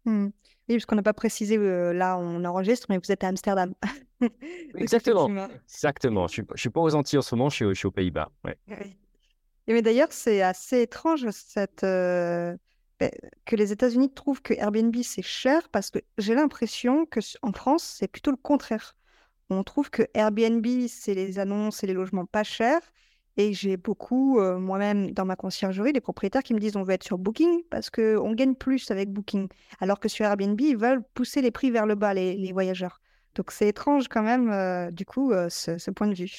[0.06, 0.28] Mmh.
[0.68, 3.74] Oui, parce qu'on n'a pas précisé, là on enregistre, mais vous êtes à Amsterdam.
[4.76, 5.48] Exactement.
[5.68, 6.28] Exactement.
[6.28, 8.32] Je ne suis, pas aux Antilles en ce moment, je suis, aux Pays-Bas.
[8.44, 8.58] Ouais.
[9.68, 11.84] Et mais d'ailleurs, c'est assez étrange cette,
[13.00, 13.12] ben,
[13.46, 17.84] que les États-Unis trouvent que Airbnb c'est cher parce que j'ai l'impression que en France
[17.84, 18.96] c'est plutôt le contraire.
[19.50, 22.82] On trouve que Airbnb c'est les annonces et les logements pas chers
[23.38, 26.94] et j'ai beaucoup, euh, moi-même, dans ma conciergerie, des propriétaires qui me disent on veut
[26.94, 29.50] être sur Booking parce qu'on gagne plus avec Booking.
[29.82, 33.02] Alors que sur Airbnb, ils veulent pousser les prix vers le bas, les, voyageurs.
[33.36, 36.32] Donc c'est étrange quand même, euh, du coup, euh, ce, point de vue.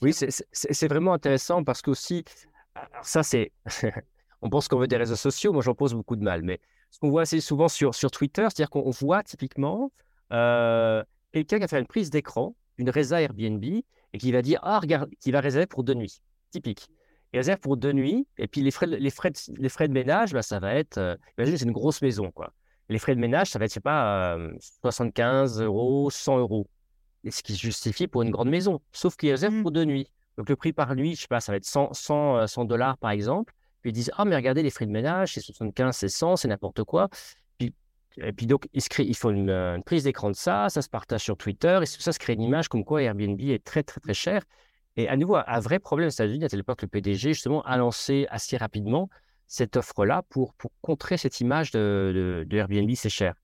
[0.00, 2.24] Oui, c'est vraiment intéressant parce qu'aussi,
[3.02, 3.52] ça c'est,
[4.40, 6.60] on pense qu'on veut des réseaux sociaux, moi j'en pose beaucoup de mal, mais
[6.90, 9.90] ce qu'on voit assez souvent sur, sur Twitter, c'est-à-dire qu'on voit typiquement
[11.32, 14.78] quelqu'un qui a fait une prise d'écran, une résa Airbnb, et qui va dire, ah,
[14.78, 16.88] regarde, qui va réserver pour deux nuits typique.
[17.32, 19.92] Il réserve pour deux nuits, et puis les frais, les frais, de, les frais de
[19.92, 22.52] ménage, bah, ça va être, euh, imagine, c'est une grosse maison, quoi.
[22.88, 24.36] Les frais de ménage, ça va être, je sais pas,
[24.82, 26.66] 75 euh, euros, 100 euros.
[27.22, 29.62] Et ce qui se justifie pour une grande maison, sauf qu'il réserve mmh.
[29.62, 30.08] pour deux nuits.
[30.36, 32.98] Donc le prix par nuit, je sais pas, ça va être 100, 100, 100 dollars
[32.98, 33.54] par exemple.
[33.82, 36.48] Puis ils disent, ah, mais regardez, les frais de ménage, c'est 75, c'est 100, c'est
[36.48, 37.08] n'importe quoi.
[38.18, 41.36] Et puis donc, ils, font une, une prise d'écran de ça, ça se partage sur
[41.36, 44.42] Twitter, et ça se crée une image comme quoi Airbnb est très, très, très cher.
[44.96, 47.76] Et à nouveau, un vrai problème aux États-Unis, à telle époque, le PDG, justement, a
[47.76, 49.08] lancé assez rapidement
[49.46, 53.34] cette offre-là pour, pour contrer cette image de, de, Airbnb, c'est cher.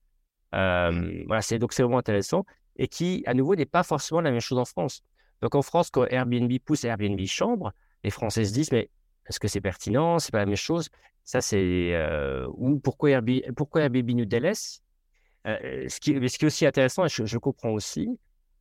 [0.55, 2.45] Euh, voilà, c'est, donc c'est vraiment intéressant
[2.77, 5.03] et qui, à nouveau, n'est pas forcément la même chose en France.
[5.41, 7.73] Donc en France, quand Airbnb pousse Airbnb chambre,
[8.05, 8.91] les Français se disent, mais
[9.29, 10.89] est-ce que c'est pertinent C'est pas la même chose
[11.25, 11.95] Ça, c'est.
[11.95, 14.11] Euh, ou pourquoi Airbnb, pourquoi Airbnb
[15.47, 18.19] euh, ce, qui, ce qui est aussi intéressant, et je, je comprends aussi,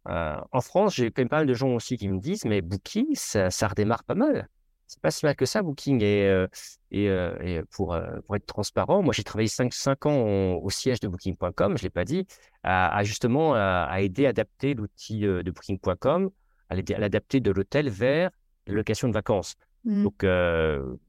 [0.07, 2.61] euh, en France, j'ai quand même pas mal de gens aussi qui me disent, mais
[2.61, 4.47] Booking, ça, redémarre pas mal.
[4.87, 6.01] C'est pas si mal que ça, Booking.
[6.03, 6.47] Et, euh,
[6.93, 11.77] euh, et, pour, être transparent, moi, j'ai travaillé 5, 5 ans au, siège de Booking.com,
[11.77, 12.27] je l'ai pas dit,
[12.63, 16.29] à, justement à, aider à adapter l'outil de Booking.com,
[16.69, 18.29] à l'adapter de l'hôtel vers
[18.67, 19.55] la location de vacances.
[19.85, 20.03] Mmh.
[20.03, 20.25] Donc,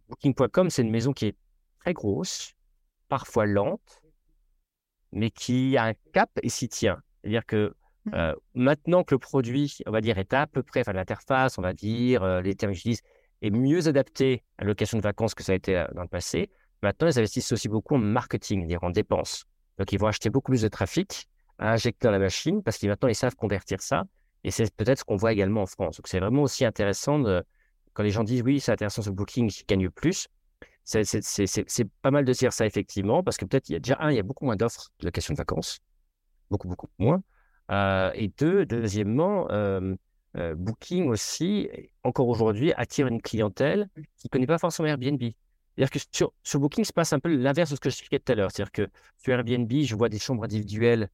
[0.09, 1.37] Booking.com, c'est une maison qui est
[1.81, 2.53] très grosse,
[3.09, 4.03] parfois lente,
[5.13, 7.01] mais qui a un cap et s'y tient.
[7.23, 7.75] C'est-à-dire que
[8.07, 8.15] Mmh.
[8.15, 11.63] Euh, maintenant que le produit, on va dire, est à peu près, enfin l'interface, on
[11.63, 13.03] va dire, euh, les termes que j'utilise,
[13.43, 16.09] est mieux adapté à la location de vacances que ça a été euh, dans le
[16.09, 16.51] passé,
[16.83, 19.45] maintenant ils investissent aussi beaucoup en marketing, c'est-à-dire en dépenses.
[19.79, 22.89] Donc ils vont acheter beaucoup plus de trafic à injecter dans la machine parce qu'ils
[22.89, 24.05] maintenant ils savent convertir ça.
[24.45, 25.97] Et c'est peut-être ce qu'on voit également en France.
[25.97, 27.43] Donc c'est vraiment aussi intéressant de,
[27.97, 30.29] quand les gens disent oui, c'est intéressant ce booking, qui gagne plus.
[30.85, 34.11] C'est pas mal de dire ça effectivement parce que peut-être il y a déjà un,
[34.11, 35.81] il y a beaucoup moins d'offres de location de vacances,
[36.51, 37.23] beaucoup beaucoup moins.
[37.71, 39.95] Euh, et deux, deuxièmement, euh,
[40.37, 41.71] euh, Booking aussi,
[42.05, 45.21] encore aujourd'hui, attire une clientèle qui ne connaît pas forcément Airbnb.
[45.21, 45.99] C'est-à-dire que
[46.43, 48.51] sur, Booking, se passe un peu l'inverse de ce que je expliquais tout à l'heure.
[48.53, 51.09] C'est-à-dire que sur Airbnb, je vois des chambres individuelles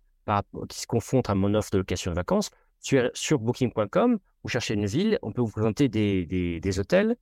[0.69, 2.51] qui se confondent à mon offre de location de vacances.
[2.83, 7.17] Sur, Booking.com, vous cherchez une ville, on peut vous présenter des, hôtels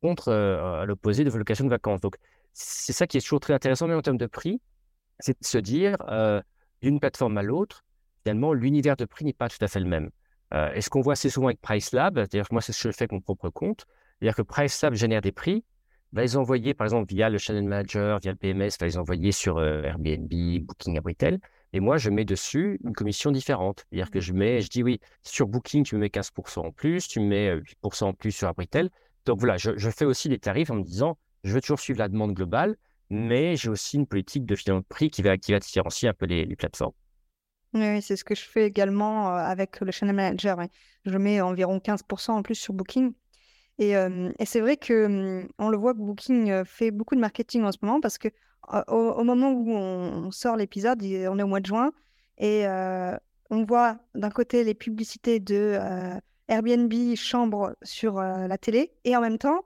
[0.00, 2.00] contre à l'opposé de vos locations de vacances.
[2.00, 2.16] Donc,
[2.52, 4.60] c'est ça qui est toujours très intéressant, mais en termes de prix,
[5.20, 5.96] c'est de se dire
[6.80, 7.84] d'une plateforme à l'autre,
[8.22, 10.10] finalement, l'univers de prix n'est pas tout à fait le même.
[10.54, 12.90] Euh, et ce qu'on voit assez souvent avec PriceLab, c'est-à-dire que moi, c'est ce que
[12.90, 13.86] je fais avec mon propre compte,
[14.18, 15.64] c'est-à-dire que PriceLab génère des prix,
[16.12, 19.30] va les envoyer, par exemple, via le Channel Manager, via le PMS, va les envoyer
[19.30, 20.30] sur euh, Airbnb,
[20.62, 21.38] Booking, Abritel.
[21.72, 23.84] Et moi, je mets dessus une commission différente.
[23.90, 27.06] C'est-à-dire que je mets, je dis oui, sur Booking, tu me mets 15% en plus,
[27.08, 28.90] tu me mets 8% en plus sur Abritel.
[29.26, 32.08] Donc voilà, je, fais aussi des tarifs en me disant, je veux toujours suivre la
[32.08, 32.76] demande globale,
[33.10, 36.14] mais j'ai aussi une politique de financement de prix qui va, qui va différencier un
[36.14, 36.94] peu les plateformes.
[37.74, 40.56] Oui, c'est ce que je fais également avec le Channel Manager.
[41.04, 43.12] Je mets environ 15% en plus sur Booking.
[43.78, 43.94] Et,
[44.44, 47.78] c'est vrai que mmh, on le voit que Booking fait beaucoup de marketing en ce
[47.82, 48.28] moment parce que
[48.88, 51.92] au, moment où on, sort l'épisode, on est au mois de juin
[52.38, 52.66] et
[53.50, 55.78] on voit d'un côté les publicités de
[56.48, 59.62] Airbnb chambre sur la télé et en même temps,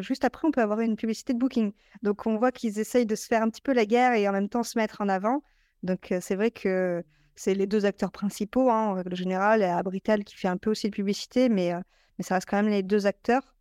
[0.00, 1.72] juste après, on peut avoir une publicité de Booking.
[2.02, 4.32] Donc on voit qu'ils essayent de se faire un petit peu la guerre et en
[4.32, 5.42] même temps se mettre en avant.
[5.82, 7.04] Donc c'est vrai que
[7.38, 10.70] c'est les deux acteurs principaux, hein, en règle générale, et Abritel qui fait un peu
[10.70, 13.54] aussi de publicité, euh, mais ça reste quand même les deux acteurs.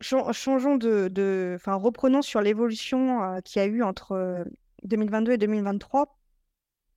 [0.00, 4.44] Changeons de, enfin, reprenons sur l'évolution euh, qu'il y a eu entre
[4.84, 6.18] 2022 euh, et 2023.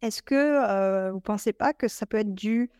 [0.02, 2.72] Est-ce que vous ne pensez pas que ça peut être dû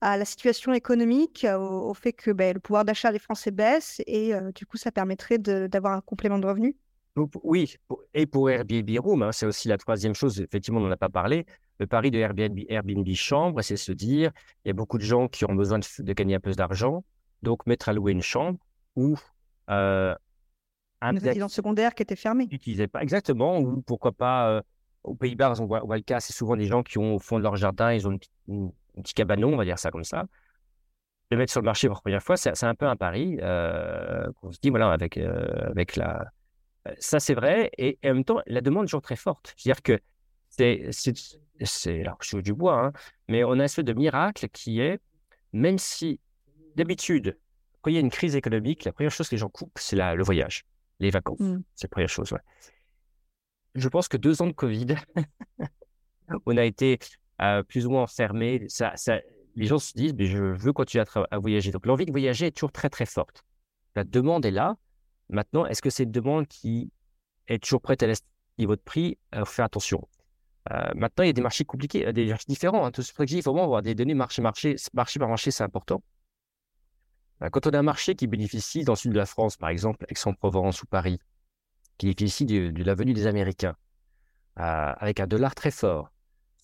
[0.00, 4.32] à la situation économique, au, fait que ben, le pouvoir d'achat des Français baisse et
[4.54, 6.74] du coup ça permettrait d'avoir un complément de revenus?
[7.42, 7.76] Oui,
[8.14, 11.08] et pour Airbnb Room, hein, c'est aussi la troisième chose, effectivement, on n'en a pas
[11.08, 11.46] parlé.
[11.78, 14.32] Le pari de Airbnb, Airbnb Chambre, c'est se dire,
[14.64, 17.04] il y a beaucoup de gens qui ont besoin de, gagner un peu d'argent,
[17.42, 18.58] donc mettre à louer une chambre
[18.96, 19.16] ou
[19.68, 20.14] euh,
[21.00, 22.48] une résidence secondaire qui était fermée.
[22.92, 24.62] Pas exactement, ou pourquoi pas
[25.04, 27.42] aux Pays-Bas, on voit, le cas, c'est souvent des gens qui ont au fond de
[27.42, 30.26] leur jardin, ils ont un petit cabanon, on va dire ça comme ça.
[31.30, 33.38] Le mettre sur le marché pour la première fois, c'est un peu un pari.
[33.40, 36.26] on se dit, voilà, avec, avec la.
[36.98, 37.70] Ça, c'est vrai.
[37.76, 39.54] Et, en même temps, la demande est toujours très forte.
[39.56, 40.00] C'est-à-dire que
[40.48, 42.00] c'est.
[42.00, 42.92] Alors, je suis du bois, hein,
[43.28, 45.00] mais on a un espèce de miracle qui est,
[45.52, 46.20] même si
[46.76, 47.36] d'habitude,
[47.80, 49.96] quand il y a une crise économique, la première chose que les gens coupent, c'est
[49.96, 50.64] le voyage,
[51.00, 51.40] les vacances.
[51.40, 51.58] Mmh.
[51.74, 52.32] C'est la première chose.
[52.32, 52.40] Ouais.
[53.74, 54.96] Je pense que deux ans de Covid,
[56.46, 56.98] on a été
[57.40, 58.64] euh, plus ou moins enfermés.
[58.68, 59.20] Ça, ça,
[59.54, 61.70] les gens se disent, mais je veux continuer à, à voyager.
[61.70, 63.44] Donc l'envie de voyager est toujours très très forte.
[63.94, 64.76] La demande est là.
[65.28, 66.90] Maintenant, est-ce que c'est une demande qui
[67.48, 68.22] est toujours prête à laisser
[68.60, 69.18] votre prix?
[69.34, 70.08] Faut faire attention.
[70.72, 72.84] Euh, maintenant, il y a des marchés compliqués, des marchés différents.
[72.84, 72.90] Hein.
[72.90, 76.02] Tout ce il faut vraiment avoir des données marché, marché, marché par marché, c'est important.
[77.42, 79.68] Euh, quand on a un marché qui bénéficie dans le sud de la France, par
[79.68, 81.18] exemple, Aix-en-Provence ou Paris,
[81.98, 83.76] qui bénéficie de, la venue des Américains,
[84.58, 86.10] euh, avec un dollar très fort,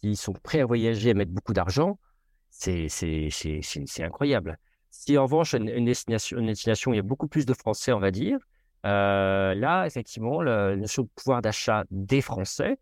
[0.00, 1.98] qui sont prêts à voyager, à mettre beaucoup d'argent,
[2.50, 2.88] c'est
[4.00, 4.58] incroyable.
[4.90, 8.10] Si en revanche, une, destination, une il y a beaucoup plus de Français, on va
[8.10, 8.38] dire,
[8.86, 12.78] euh, là, effectivement, le, le pouvoir d'achat des Français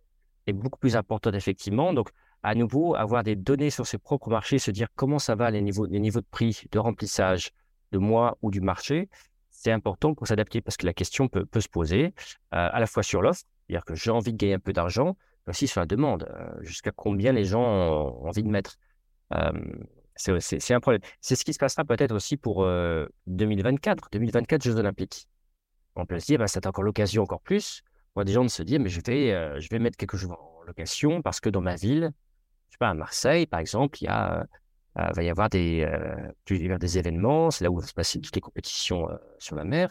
[0.47, 1.93] est beaucoup plus importante, effectivement.
[1.95, 2.11] Donc,
[2.43, 5.63] à nouveau, avoir des données sur ses propres marchés, se dire comment ça va les
[5.63, 7.53] niveaux de prix, de remplissage,
[7.93, 9.09] de moi ou du marché,
[9.51, 12.11] c'est important pour s'adapter parce que la question peut, se poser euh,
[12.51, 15.51] à la fois sur l'offre, c'est-à-dire que j'ai envie de gagner un peu d'argent, mais
[15.51, 18.77] aussi sur la demande, euh, jusqu'à combien les gens ont envie de mettre.
[19.35, 19.53] Euh,
[20.17, 21.01] c'est un problème.
[21.21, 22.67] C'est ce qui se passera peut-être aussi pour
[23.27, 25.27] 2024, 2024 Jeux Olympiques.
[25.97, 28.63] On peut se dire, bah, c'est encore l'occasion encore plus pour des gens de se
[28.63, 31.77] dire, mais je vais, je vais mettre quelque chose en location parce que dans ma
[31.77, 32.13] ville,
[32.69, 34.47] je sais pas, à Marseille, par exemple, il y a
[34.97, 38.21] il euh, va y avoir des, euh, des événements, c'est là où vont se passer
[38.21, 39.91] toutes les compétitions euh, sur la mer.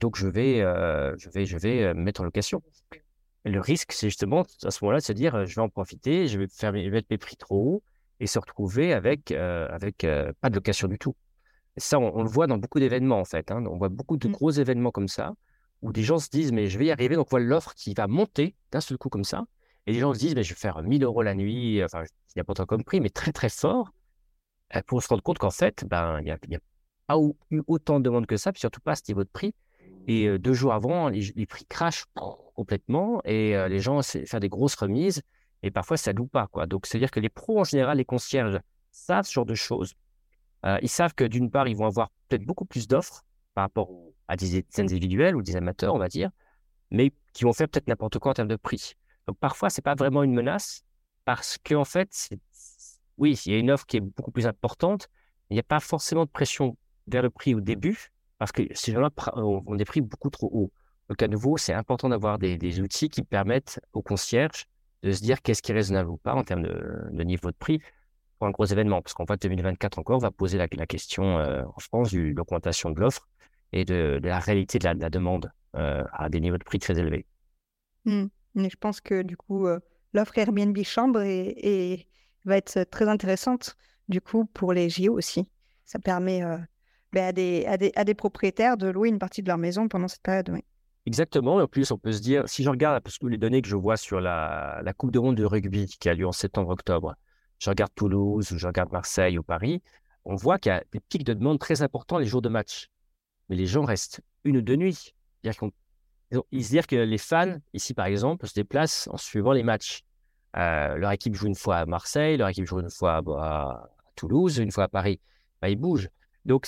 [0.00, 0.58] donc, je vais,
[1.18, 2.62] je vais, je vais mettre en location.
[3.44, 6.38] le risque, c'est justement à ce moment-là de se dire, je vais en profiter, je
[6.38, 7.82] vais faire mettre mes prix trop haut
[8.18, 10.06] et se retrouver avec, avec
[10.40, 11.14] pas de location du tout.
[11.76, 13.50] ça, on, le voit dans beaucoup d'événements, en fait.
[13.50, 13.64] Hein.
[13.66, 14.32] On voit beaucoup de mmh.
[14.32, 15.34] gros événements comme ça,
[15.82, 17.14] où des gens se disent, mais je vais y arriver.
[17.16, 19.44] Donc, on voit l'offre qui va monter d'un seul coup comme ça.
[19.86, 22.04] Et les gens se disent, mais je vais faire 1000 euros la nuit, enfin,
[22.46, 23.90] pas tant comme prix, mais très très fort,
[24.76, 26.58] euh, pour se rendre compte qu'en fait, ben, il n'y a, a,
[27.06, 27.18] pas
[27.50, 29.54] eu autant de demandes que ça, puis surtout pas à ce niveau de prix.
[30.08, 32.06] Et euh, deux jours avant, les, prix crachent
[32.54, 35.22] complètement et euh, les gens font des grosses remises
[35.62, 36.48] et parfois ça loue pas.
[36.48, 36.66] Quoi.
[36.66, 39.94] Donc, c'est-à-dire que les pros en général, les concierges, savent ce genre de choses.
[40.82, 43.90] ils savent que d'une part, ils vont avoir peut-être beaucoup plus d'offres par rapport
[44.28, 46.30] à des individuels ou des amateurs, on va dire,
[46.90, 48.94] mais qui vont faire peut-être n'importe quoi en termes de prix.
[49.26, 50.84] Donc parfois, ce n'est pas vraiment une menace
[51.24, 52.30] parce qu'en fait,
[53.18, 55.08] oui, il y a une offre qui est beaucoup plus importante.
[55.50, 58.92] Il n'y a pas forcément de pression vers le prix au début parce que ces
[58.92, 60.72] gens-là ont des prix beaucoup trop hauts.
[61.08, 64.66] Donc à nouveau, c'est important d'avoir des, outils qui permettent aux concierges
[65.02, 67.80] de se dire qu'est-ce qui est raisonnable ou pas en termes de, niveau de prix
[68.38, 69.02] pour un gros événement.
[69.02, 73.00] Parce qu'en fait, 2024 encore, va poser la, question euh, en France de l'augmentation de
[73.00, 73.28] l'offre
[73.72, 77.26] et de, la réalité de la, demande euh, à des niveaux de prix très élevés.
[78.04, 78.26] Mmh.
[78.54, 79.80] Mais je pense que du coup, euh,
[80.12, 82.06] l'offre Airbnb chambre et,
[82.44, 83.76] va être très intéressante
[84.08, 85.48] du coup pour les JO aussi.
[85.84, 86.58] Ça permet euh,
[87.12, 89.88] ben, à, des, à, des, à, des, propriétaires de louer une partie de leur maison
[89.88, 90.50] pendant cette période.
[91.06, 91.60] Exactement.
[91.60, 93.68] Et en plus, on peut se dire, si je regarde, parce que les données que
[93.68, 97.14] je vois sur la, la Coupe de monde de rugby qui a lieu en septembre-octobre,
[97.58, 99.82] je regarde Toulouse ou je regarde Marseille ou Paris,
[100.24, 102.88] on voit qu'il y a des pics de demande très importants les jours de match.
[103.48, 105.14] Mais les gens restent une ou deux nuits.
[105.42, 105.72] C'est-à-dire qu'on
[106.50, 110.04] ils se disent que les fans, ici par exemple, se déplacent en suivant les matchs.
[110.56, 114.58] Euh, leur équipe joue une fois à Marseille, leur équipe joue une fois à, Toulouse,
[114.58, 115.20] une fois à Paris.
[115.60, 116.10] Bah, ils bougent.
[116.44, 116.66] Donc,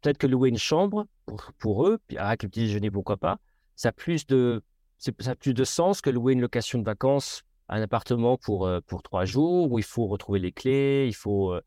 [0.00, 3.38] peut-être que louer une chambre pour, pour eux, puis avec le petit déjeuner, pourquoi pas,
[3.76, 4.62] ça a, plus de,
[4.98, 8.80] ça a plus de sens que louer une location de vacances un appartement pour, euh,
[8.86, 11.62] pour trois jours où il faut retrouver les clés, il faut euh,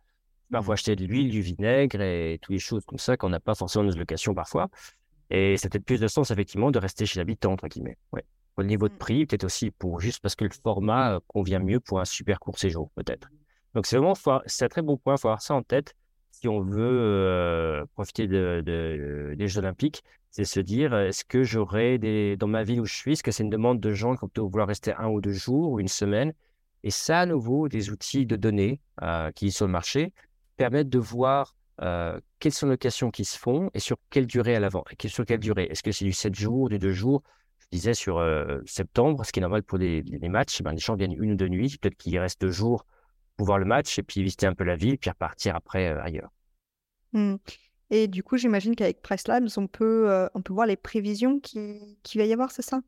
[0.52, 0.76] parfois mmh.
[0.76, 3.86] acheter de l'huile, du vinaigre et toutes les choses comme ça qu'on n'a pas forcément
[3.86, 4.70] dans nos locations parfois.
[5.30, 7.98] Et ça peut-être plus de sens, effectivement, de rester chez l'habitant, entre guillemets.
[8.14, 8.24] Ouais.
[8.58, 8.98] Au niveau de mmh.
[8.98, 12.40] prix, peut-être aussi pour juste parce que le format euh, convient mieux pour un super
[12.40, 13.30] court séjour, peut-être.
[13.74, 15.16] Donc, c'est vraiment, c'est un très bon point.
[15.16, 15.94] Il faut avoir ça en tête
[16.32, 20.04] si on veut euh, profiter de, des Jeux Olympiques.
[20.32, 23.32] C'est se dire, est-ce que j'aurai des, dans ma ville où je suis, est-ce que
[23.32, 25.88] c'est une demande de gens qui vont vouloir rester un ou deux jours ou une
[25.88, 26.34] semaine?
[26.84, 30.14] Et ça, à nouveau, des outils de données euh, qui sont sur le marché
[30.58, 34.56] permettent de voir euh, quelles sont les locations qui se font et sur quelle durée
[34.56, 35.68] à l'avant Sur quelle durée?
[35.70, 37.24] Est-ce que c'est du 7 jours, du 2 jours?
[37.60, 40.96] Je disais sur euh, septembre, ce qui est normal pour les, matchs, ben, les gens
[40.96, 42.86] viennent une ou deux nuits, peut-être qu'il reste deux jours
[43.36, 46.02] pour voir le match et puis visiter un peu la ville, puis repartir après euh,
[46.02, 46.32] ailleurs.
[47.14, 47.36] Mmh.
[47.90, 52.18] Et du coup, j'imagine qu'avec PriceLabs, on peut, on peut voir les prévisions qui, qui
[52.18, 52.82] va y avoir, c'est ça?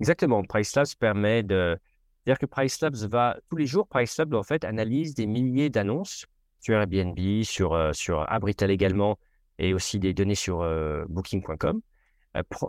[0.00, 0.44] Exactement.
[0.44, 1.78] PriceLabs permet de.
[2.24, 3.38] C'est-à-dire que PriceLabs va.
[3.48, 6.26] Tous les jours, PriceLabs, en fait, analyse des milliers d'annonces
[6.60, 9.18] sur Airbnb, sur, euh, sur Abritel également,
[9.58, 11.80] et aussi des données sur euh, Booking.com.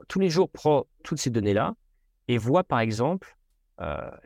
[0.08, 1.74] tous les jours, prend toutes ces données-là
[2.28, 3.36] et voit, par exemple,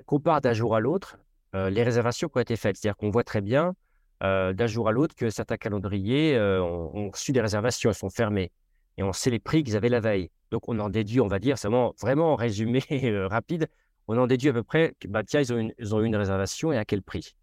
[0.06, 1.17] compare d'un jour à l'autre
[1.54, 2.76] les réservations qui ont été faites.
[2.76, 3.76] C'est-à-dire qu'on voit très bien
[4.23, 8.10] euh, d'un jour à l'autre que certains calendriers euh, ont, reçu des réservations, elles sont
[8.10, 8.52] fermées.
[8.97, 10.30] Et on sait les prix qu'ils avaient la veille.
[10.49, 13.67] Donc on en déduit, on va dire, vraiment, vraiment en résumé euh, rapide,
[14.08, 16.71] on en déduit à peu près bah, tiens, ils ont, ils ont eu une réservation
[16.71, 17.36] et à quel prix.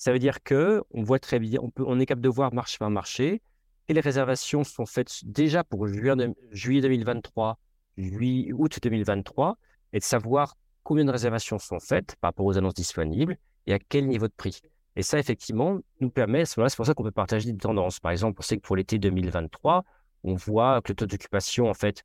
[0.00, 2.88] Ça veut dire que on voit très bien, on, est capable de voir marché par
[2.88, 3.42] marché,
[3.86, 6.14] et les réservations sont faites déjà pour juillet,
[6.52, 7.58] juillet 2023,
[7.98, 9.58] juillet, août 2023,
[9.92, 13.36] et de savoir combien de réservations sont faites par rapport aux annonces disponibles
[13.66, 14.62] et à quel niveau de prix.
[14.96, 18.00] Et ça, effectivement, nous permet, c'est pour ça qu'on peut partager des tendances.
[18.00, 19.84] Par exemple, on sait que pour l'été 2023,
[20.24, 22.04] on voit que le taux d'occupation, en fait,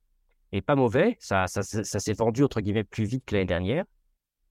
[0.51, 1.15] est pas mauvais.
[1.21, 3.85] Ça, ça, s'est vendu, entre guillemets, plus vite que l'année dernière.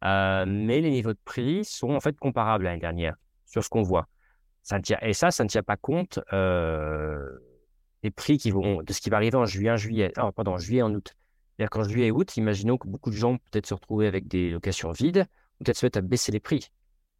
[0.02, 3.16] Euh, mais les niveaux de prix sont, en fait, comparables à l'année dernière
[3.54, 4.08] sur ce qu'on voit.
[5.00, 7.38] Et ça, ça ne tient pas compte euh,
[8.02, 10.82] des prix qui vont, de ce qui va arriver en juillet, juillet, oh, pardon, juillet,
[10.82, 11.14] en août.
[11.56, 14.50] C'est-à-dire qu'en juillet et août, imaginons que beaucoup de gens peut-être se retrouver avec des
[14.50, 15.26] locations vides,
[15.60, 16.72] peut-être se mettre à baisser les prix.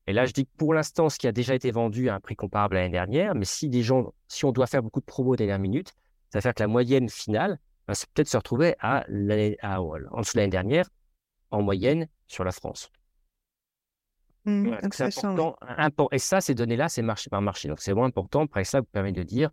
[0.09, 2.21] Et là, je dis que pour l'instant, ce qui a déjà été vendu à un
[2.21, 5.05] prix comparable à l'année dernière, mais si des gens, si on doit faire beaucoup de
[5.05, 5.91] promos dernière minute,
[6.31, 9.05] ça va faire que la moyenne finale va peut-être se retrouver à,
[9.63, 10.89] à, en dessous de l'année dernière,
[11.53, 12.91] en moyenne, sur la France.
[14.45, 15.57] Mmh, c'est important,
[16.13, 17.69] Et ça, ces données-là, c'est marché par marché.
[17.69, 18.43] Donc, c'est vraiment important.
[18.43, 19.51] Après, ça vous permet de dire,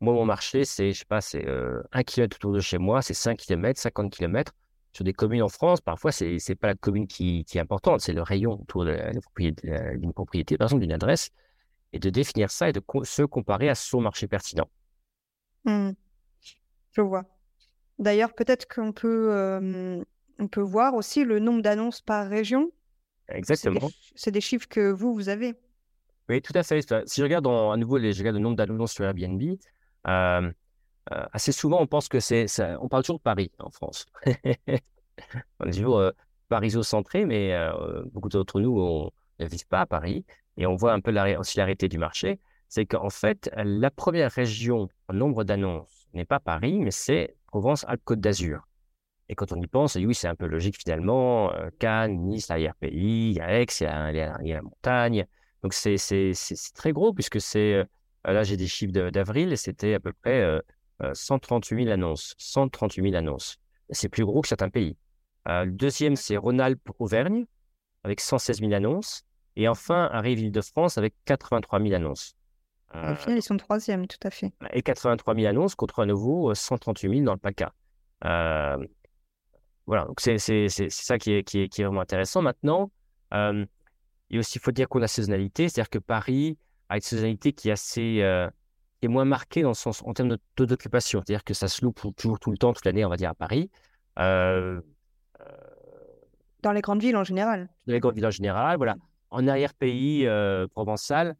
[0.00, 3.02] moi, mon marché, c'est, je sais pas, c'est euh, un kilomètre autour de chez moi,
[3.02, 4.52] c'est 5 km, 50 km
[4.92, 8.12] sur des communes en France, parfois, ce n'est pas la commune qui, est importante, c'est
[8.12, 11.30] le rayon autour d'une propriété, par exemple, d'une adresse,
[11.92, 14.68] et de définir ça et de se comparer à son marché pertinent.
[15.64, 15.90] Mmh.
[16.92, 17.24] Je vois.
[17.98, 20.02] D'ailleurs, peut-être qu'on peut, euh,
[20.38, 22.70] on peut voir aussi le nombre d'annonces par région.
[23.30, 23.90] Exactement.
[24.14, 25.54] C'est des, chiffres que vous, vous avez.
[26.28, 26.80] Oui, tout à fait.
[27.06, 29.42] Si je regarde à nouveau les, je regarde le nombre d'annonces sur Airbnb,
[30.06, 30.52] euh,
[31.12, 32.46] euh, assez souvent, on pense que c'est.
[32.80, 34.06] On parle toujours de Paris en France.
[35.60, 36.10] on est toujours euh,
[36.48, 40.24] Paris-centré, mais euh, beaucoup d'entre nous on, ne vivent pas à Paris.
[40.56, 42.40] Et on voit un peu la, aussi l'arrêté du marché.
[42.68, 48.20] C'est qu'en fait, la première région en nombre d'annonces n'est pas Paris, mais c'est Provence-Alpes-Côte
[48.20, 48.68] d'Azur.
[49.28, 51.52] Et quand on y pense, oui, c'est un peu logique finalement.
[51.78, 55.26] Cannes, Nice, la il y a Aix, il y a, il y a la montagne.
[55.62, 55.96] Donc c'est
[56.74, 57.84] très gros puisque c'est.
[58.24, 60.60] Là, j'ai des chiffres d'avril c'était à peu près
[61.12, 62.34] 138 euh, 000 annonces.
[62.38, 63.58] 138 000 annonces.
[63.90, 64.96] C'est plus gros que certains pays.
[65.48, 67.46] Euh, le deuxième, c'est Rhône-Alpes-Auvergne,
[68.04, 69.24] avec 116 000 annonces.
[69.56, 72.34] Et enfin, arrive Île-de-France avec 83 000 annonces.
[72.94, 74.52] Au final, ils sont troisième, tout à fait.
[74.72, 77.72] Et 83 000 annonces contre à nouveau 138 000 dans le PACA.
[79.88, 82.40] Voilà, donc c'est ça qui est, qui, est, qui est, vraiment intéressant.
[82.42, 82.92] Maintenant,
[83.34, 83.66] euh,
[84.30, 86.56] il aussi, faut dire qu'on a saisonnalité, c'est-à-dire que Paris
[86.88, 88.22] a une saisonnalité qui est assez,
[89.02, 91.22] est moins marqué dans le sens, en termes de taux d'occupation.
[91.24, 93.34] C'est-à-dire que ça se loue toujours tout le temps, toute l'année, on va dire, à
[93.34, 93.70] Paris.
[94.18, 94.80] Euh,
[95.40, 95.44] euh,
[96.62, 97.68] dans les grandes villes en général.
[97.86, 98.96] Dans les grandes villes en général, voilà.
[99.30, 101.36] En arrière-pays euh, provençal,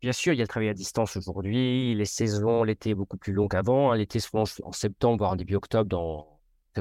[0.00, 1.94] bien sûr, il y a le travail à distance aujourd'hui.
[1.94, 3.90] Les saisons, l'été est beaucoup plus long qu'avant.
[3.92, 3.96] Hein.
[3.96, 6.37] L'été se fait en septembre, voire en début octobre, dans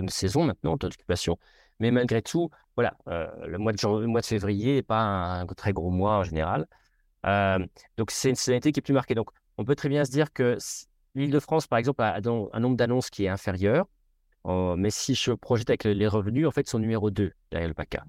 [0.10, 1.38] saison maintenant, d'occupation.
[1.80, 5.74] Mais malgré tout, voilà, le, mois de le mois de février n'est pas un, très
[5.74, 6.68] gros mois en général.
[7.98, 9.16] donc, c'est une saisonnalité qui est plus marquée.
[9.16, 10.58] Donc, on peut très bien se dire que
[11.16, 13.86] l'Île-de-France, par exemple, a un nombre d'annonces qui est inférieur.
[14.46, 17.74] Euh, mais si je projette avec les revenus, en fait, sont numéro 2 derrière le
[17.74, 18.06] PACA.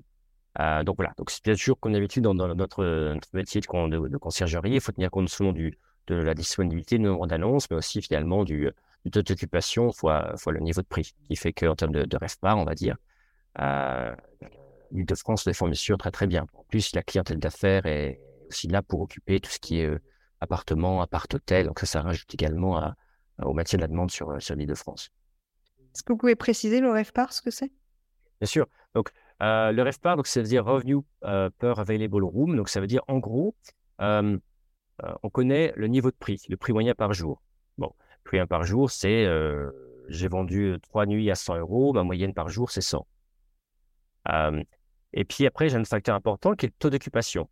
[0.60, 4.72] Euh, donc voilà, donc c'est bien sûr qu'on d'habitude dans, dans notre, métier de, conciergerie,
[4.72, 8.44] il faut tenir compte seulement du, de la disponibilité, du nombre d'annonces, mais aussi finalement
[8.44, 8.70] du,
[9.08, 12.64] d'occupation fois, fois le niveau de prix, qui fait qu'en termes de, de REFPAR, on
[12.64, 12.96] va dire,
[13.58, 14.14] euh,
[14.90, 16.46] l'Île-de-France les forme sûr très très bien.
[16.54, 19.90] En plus, la clientèle d'affaires est aussi là pour occuper tout ce qui est
[20.40, 21.66] appartements, appart-hôtel.
[21.66, 22.94] Donc ça, ça rajoute également à,
[23.42, 25.10] au maintien de la demande sur, euh, sur l'île de France.
[25.94, 27.72] Est-ce que vous pouvez préciser le REFPAR, ce que c'est?
[28.40, 28.66] Bien sûr.
[28.94, 29.10] Donc,
[29.42, 32.56] euh, le REFPAR, donc, ça veut dire Revenue euh, per Available Room.
[32.56, 33.56] Donc, ça veut dire, en gros,
[34.00, 37.42] on connaît le niveau de prix, le prix moyen par jour.
[38.28, 39.26] Bon, le prix moyen par jour, c'est
[40.08, 43.06] j'ai vendu trois nuits à 100 euros, ma moyenne par jour, c'est 100.
[45.12, 47.48] et puis après, j'ai un facteur important qui est le taux d'occupation.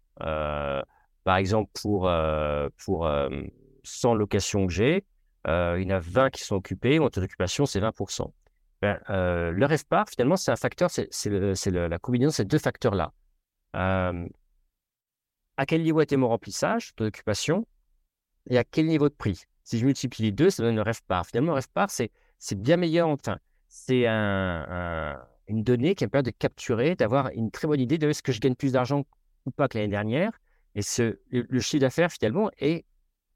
[1.27, 3.11] Par exemple, pour, euh, pour
[3.83, 5.05] 100 euh, locations que j'ai,
[5.49, 8.33] euh, il y en a 20 qui sont occupées, mon taux d'occupation, c'est 20%.
[8.81, 11.11] Ben, le REFPAR, finalement, c'est un facteur, c'est
[11.71, 13.13] la combinaison de ces deux facteurs-là.
[13.73, 14.13] à
[15.67, 17.67] quel niveau était mon remplissage, taux d'occupation,
[18.49, 19.47] et à quel niveau de prix?
[19.67, 21.27] Si je multiplie les deux, ça donne le rêve par.
[21.27, 22.11] Finalement, le rêve par, c'est
[22.55, 23.09] bien meilleur.
[23.09, 27.99] Enfin, c'est un, une donnée qui me permet de capturer, d'avoir une très bonne idée
[27.99, 29.05] de est-ce que je gagne plus d'argent
[29.45, 30.31] ou pas que l'année dernière.
[30.77, 32.85] Et ce, le, chiffre d'affaires, finalement, est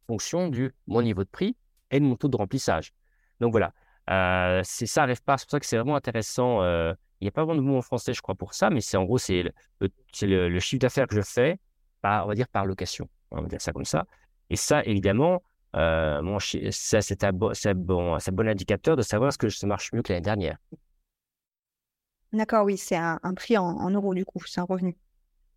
[0.07, 1.57] fonction de mon niveau de prix
[1.91, 2.93] et de mon taux de remplissage.
[3.41, 3.73] Donc voilà,
[4.09, 5.41] euh, c'est ça, rêve par.
[5.41, 6.63] C'est pour ça que c'est vraiment intéressant.
[6.63, 8.81] Euh, il n'y a pas vraiment de mot en français, je crois, pour ça, mais
[8.81, 9.43] c'est en gros, c'est
[9.81, 11.59] le, le, chiffre d'affaires que je fais,
[12.03, 13.09] par, on va dire, par location.
[13.33, 14.07] On va dire ça comme ça.
[14.49, 15.43] Et ça, évidemment,
[15.77, 19.67] euh, mon, ça, c'est un, bon, bon, un bon indicateur de savoir ce que ça
[19.67, 20.59] marche mieux que l'année dernière.
[22.33, 24.97] D'accord, oui, c'est un, prix en, euros du coup, c'est un revenu.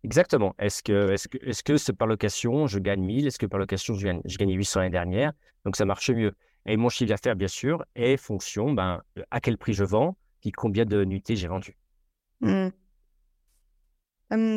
[0.02, 0.54] Exactement.
[0.58, 3.94] Est-ce que, est-ce que, est-ce que par location, je gagne 1000 Est-ce que par location,
[3.94, 5.32] je gagne, je gagne 800 l'année dernière
[5.64, 6.34] Donc ça marche mieux.
[6.66, 10.50] Et mon chiffre d'affaires, bien sûr, est fonction ben, à quel prix je vends, puis
[10.50, 11.76] combien de nuitées j'ai vendues.
[12.40, 12.70] Mmh.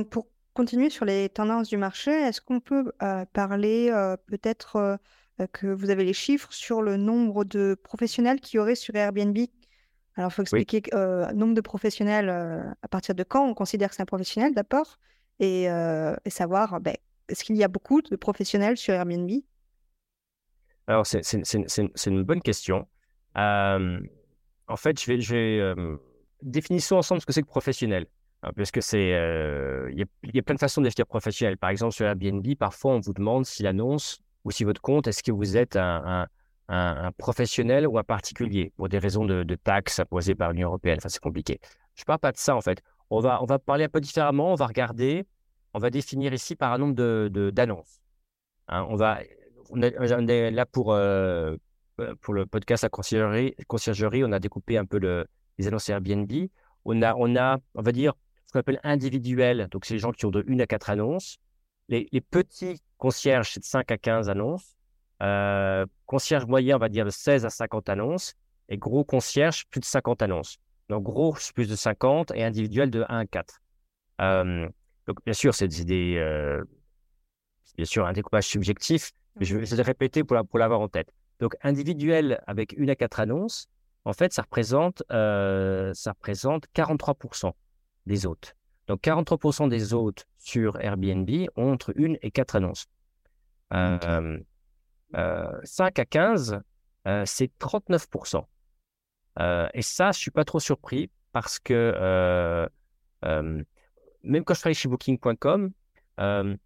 [0.10, 5.00] pour continuer sur les tendances du marché, est-ce qu'on peut euh, parler euh, peut-être
[5.40, 9.38] euh, que vous avez les chiffres sur le nombre de professionnels qui auraient sur Airbnb?
[10.16, 12.30] Alors, il faut expliquer le nombre de professionnels,
[12.82, 14.98] à partir de quand on considère que c'est un professionnel d'abord,
[15.40, 15.68] et,
[16.28, 16.96] savoir, ben,
[17.30, 19.30] est-ce qu'il y a beaucoup de professionnels sur Airbnb?
[20.88, 22.88] Alors, c'est une bonne question.
[23.36, 25.98] en fait, je vais, je vais
[26.42, 28.08] définissons ensemble ce que c'est que professionnel.
[28.44, 29.10] Hein, parce que c'est,
[29.92, 31.58] il y, a plein de façons de définir professionnel.
[31.58, 35.24] Par exemple, sur Airbnb, parfois on vous demande si l'annonce ou si votre compte, est-ce
[35.24, 36.26] que vous êtes un,
[37.18, 40.98] professionnel ou un particulier pour des raisons de, taxes imposées par l'Union européenne?
[41.00, 41.60] Enfin, c'est compliqué.
[41.96, 42.82] Je ne parle pas de ça, en fait.
[43.10, 44.54] On va, on va parler un peu différemment.
[44.54, 45.26] On va regarder,
[45.74, 47.32] on va définir ici par un nombre d'annonces.
[47.32, 48.00] De, d'annonces.
[48.70, 49.20] Hein, on, va,
[49.70, 51.58] on, est, là pour, euh,
[52.22, 54.24] pour le podcast à conciergerie, conciergerie.
[54.24, 55.26] On a découpé un peu le,
[55.58, 56.32] les annonces Airbnb.
[56.86, 58.14] On a, on a, on va dire,
[58.46, 59.68] ce qu'on appelle individuel.
[59.72, 61.38] Donc, c'est les gens qui ont de 1 à 4 annonces.
[61.90, 64.76] Les petits concierges, c'est de 5 à 15 annonces.
[65.24, 68.36] Euh, concierge moyen, on va dire de 16 à 50 annonces.
[68.70, 70.58] Et gros concierge, plus de 50 annonces.
[70.90, 73.62] Donc gros, plus de 50 et individuel de 1 à 4.
[74.22, 74.68] Euh,
[75.06, 76.64] donc bien sûr, c'est des, euh,
[77.76, 81.14] bien sûr un découpage subjectif, mais je vais le répéter pour, pour l'avoir en tête.
[81.40, 83.68] Donc individuel avec 1 à 4 annonces,
[84.06, 87.52] en fait, ça représente, ça représente 43%
[88.06, 88.57] des hôtes.
[88.88, 92.88] Donc 43% des hôtes sur Airbnb ont entre 1 et 4 annonces.
[93.72, 94.44] 5
[95.16, 96.62] euh, à 15,
[97.08, 98.46] euh, c'est 39%.
[99.40, 102.68] Euh, et ça, je suis pas trop surpris parce que
[104.24, 105.72] même quand je travaille chez Booking.com,
[106.18, 106.58] on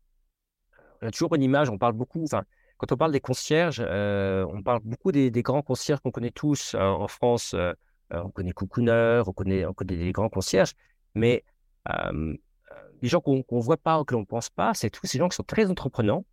[1.01, 2.43] a toujours une image, on parle beaucoup, enfin,
[2.77, 7.07] quand on parle des concierges, on parle beaucoup des, grands concierges qu'on connaît tous en
[7.07, 7.55] France.
[8.11, 10.73] on connaît Cocooner, on connaît, on connaît les grands concierges,
[11.15, 11.43] mais
[11.87, 15.17] les gens qu'on ne voit pas ou que l'on ne pense pas, c'est tous ces
[15.17, 16.25] gens qui sont très entreprenants,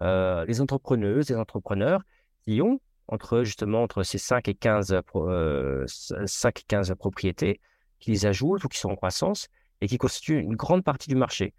[0.00, 2.02] les entrepreneuses, les entrepreneurs
[2.44, 7.60] qui ont entre justement entre ces 5 et 15, euh, 5 et 15 propriétés
[7.98, 9.48] qui les ajoutent ou qui sont en croissance
[9.80, 11.54] et qui constituent une grande partie du marché.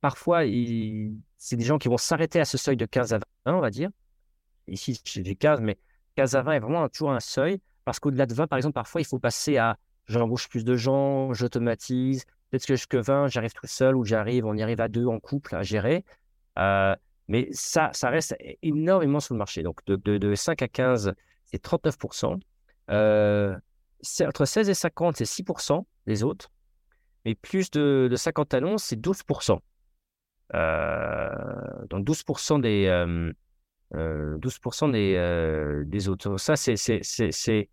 [0.00, 0.42] Parfois,
[1.38, 3.70] c'est des gens qui vont s'arrêter à ce seuil de 15 à 20, on va
[3.70, 3.90] dire.
[4.68, 5.76] Ici, j'ai 15, mais
[6.16, 9.00] 15 à 20 est vraiment toujours un seuil parce qu'au-delà de 20, par exemple, parfois,
[9.00, 12.24] il faut passer à j'embauche plus de gens, j'automatise.
[12.50, 15.18] Peut-être que jusque 20, j'arrive tout seul ou j'arrive, on y arrive à deux en
[15.18, 16.04] couple à gérer.
[16.58, 16.94] Euh,
[17.28, 19.62] mais ça, ça reste énormément sur le marché.
[19.62, 22.38] Donc, de, de, 5 à 15, c'est 39%.
[22.90, 23.56] Euh,
[24.20, 26.50] entre 16 et 50, c'est 6% des autres.
[27.24, 29.58] Mais plus de, de 50 annonces, c'est 12%.
[30.54, 36.36] Euh, donc 12% des, euh, 12 euh, des, euh, des autres.
[36.38, 36.76] Ça, c'est.
[36.76, 37.68] c'est, c'est,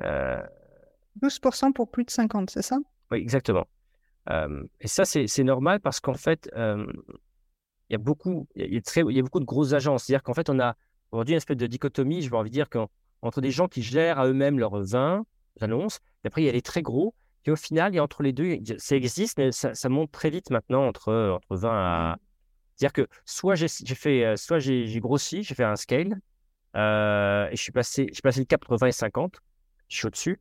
[0.00, 2.78] 12% pour plus de 50, c'est ça?
[3.10, 3.66] Oui, exactement.
[4.80, 9.18] Et ça, c'est normal parce qu'en fait, il y a beaucoup, il y il y
[9.18, 10.04] a beaucoup de grosses agences.
[10.04, 10.76] C'est-à-dire qu'en fait, on a
[11.12, 12.68] aujourd'hui une espèce de dichotomie, je vais envie de dire,
[13.22, 15.24] entre des gens qui gèrent à eux-mêmes leurs 20
[15.60, 17.14] annonces, et après, il y a les très gros,
[17.44, 20.30] et au final, il y a entre les deux, ça existe, mais ça, monte très
[20.30, 22.16] vite maintenant entre, entre 20 à.
[22.76, 26.18] C'est-à-dire que soit j'ai fait, euh, soit j'ai grossi, j'ai fait un scale,
[26.76, 29.40] euh, et je suis passé, j'ai passé le cap entre 20 et 50,
[29.88, 30.40] je suis au-dessus,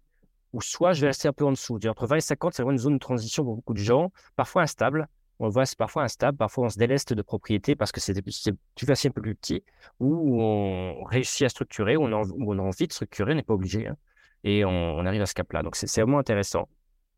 [0.53, 1.79] ou soit je vais rester un peu en dessous.
[1.87, 4.63] Entre 20 et 50, c'est vraiment une zone de transition pour beaucoup de gens, parfois
[4.63, 5.07] instable,
[5.39, 8.21] on le voit, c'est parfois instable, parfois on se déleste de propriété parce que c'est
[8.21, 9.63] plus facile un peu plus petit,
[9.99, 13.43] ou on réussit à structurer, ou on a, on a envie de structurer, on n'est
[13.43, 13.95] pas obligé, hein,
[14.43, 15.63] et on, arrive à ce cap-là.
[15.63, 16.67] Donc c'est vraiment intéressant.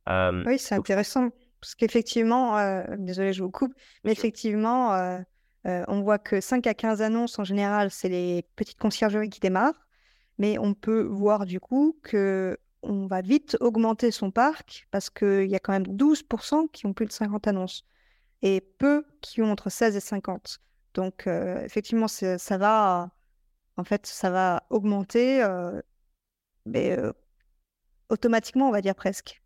[0.07, 1.29] oui, c'est intéressant,
[1.59, 3.73] parce qu'effectivement, euh, désolé, je vous coupe,
[4.03, 5.19] mais effectivement, euh,
[5.65, 9.39] euh, on voit que 5 à 15 annonces en général, c'est les petites conciergeries qui
[9.39, 9.87] démarrent,
[10.37, 15.49] mais on peut voir du coup que on va vite augmenter son parc parce qu'il
[15.49, 17.85] y a quand même 12% qui ont plus de 50 annonces
[18.41, 20.59] et peu qui ont entre 16 et 50.
[20.93, 23.11] Donc, euh, effectivement, ça va
[23.77, 25.45] En fait, ça va augmenter,
[26.65, 26.97] mais
[28.09, 29.41] automatiquement, on va dire presque.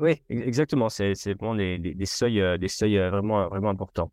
[0.00, 0.88] Oui, exactement.
[0.88, 4.12] C'est vraiment des, seuils, des seuils vraiment importants.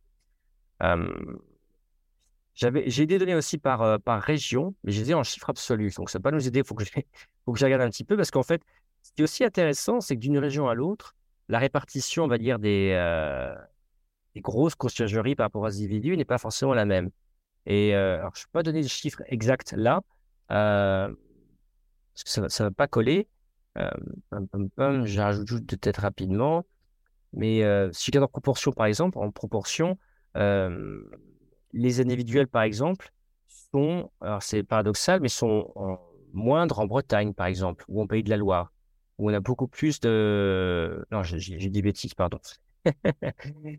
[2.55, 5.95] J'avais, j'ai des données aussi par, par région, mais j'ai des en chiffres absolus.
[5.95, 6.59] Donc, ça va pas nous aider.
[6.59, 8.61] Il faut que, je, je regarde un petit peu parce qu'en fait,
[9.01, 11.15] ce qui est aussi intéressant, c'est que d'une région à l'autre,
[11.49, 12.95] la répartition, on va dire, des,
[14.35, 17.09] des grosses conciergeries par rapport aux individus n'est pas forcément la même.
[17.65, 20.01] Et alors, je ne peux pas donner des chiffres exacts là,
[20.47, 23.27] parce que ça ne va pas coller.
[25.03, 26.65] J'ajoute juste peut-être rapidement.
[27.33, 29.97] Mais si je regarde en proportion, par exemple, en proportion,
[31.73, 33.11] les individuels, par exemple,
[33.47, 35.71] sont, alors c'est paradoxal, mais sont
[36.33, 38.71] moindres en Bretagne, par exemple, ou en Pays de la Loire,
[39.17, 41.05] où on a beaucoup plus de...
[41.11, 42.39] Non, j'ai des bêtises, pardon.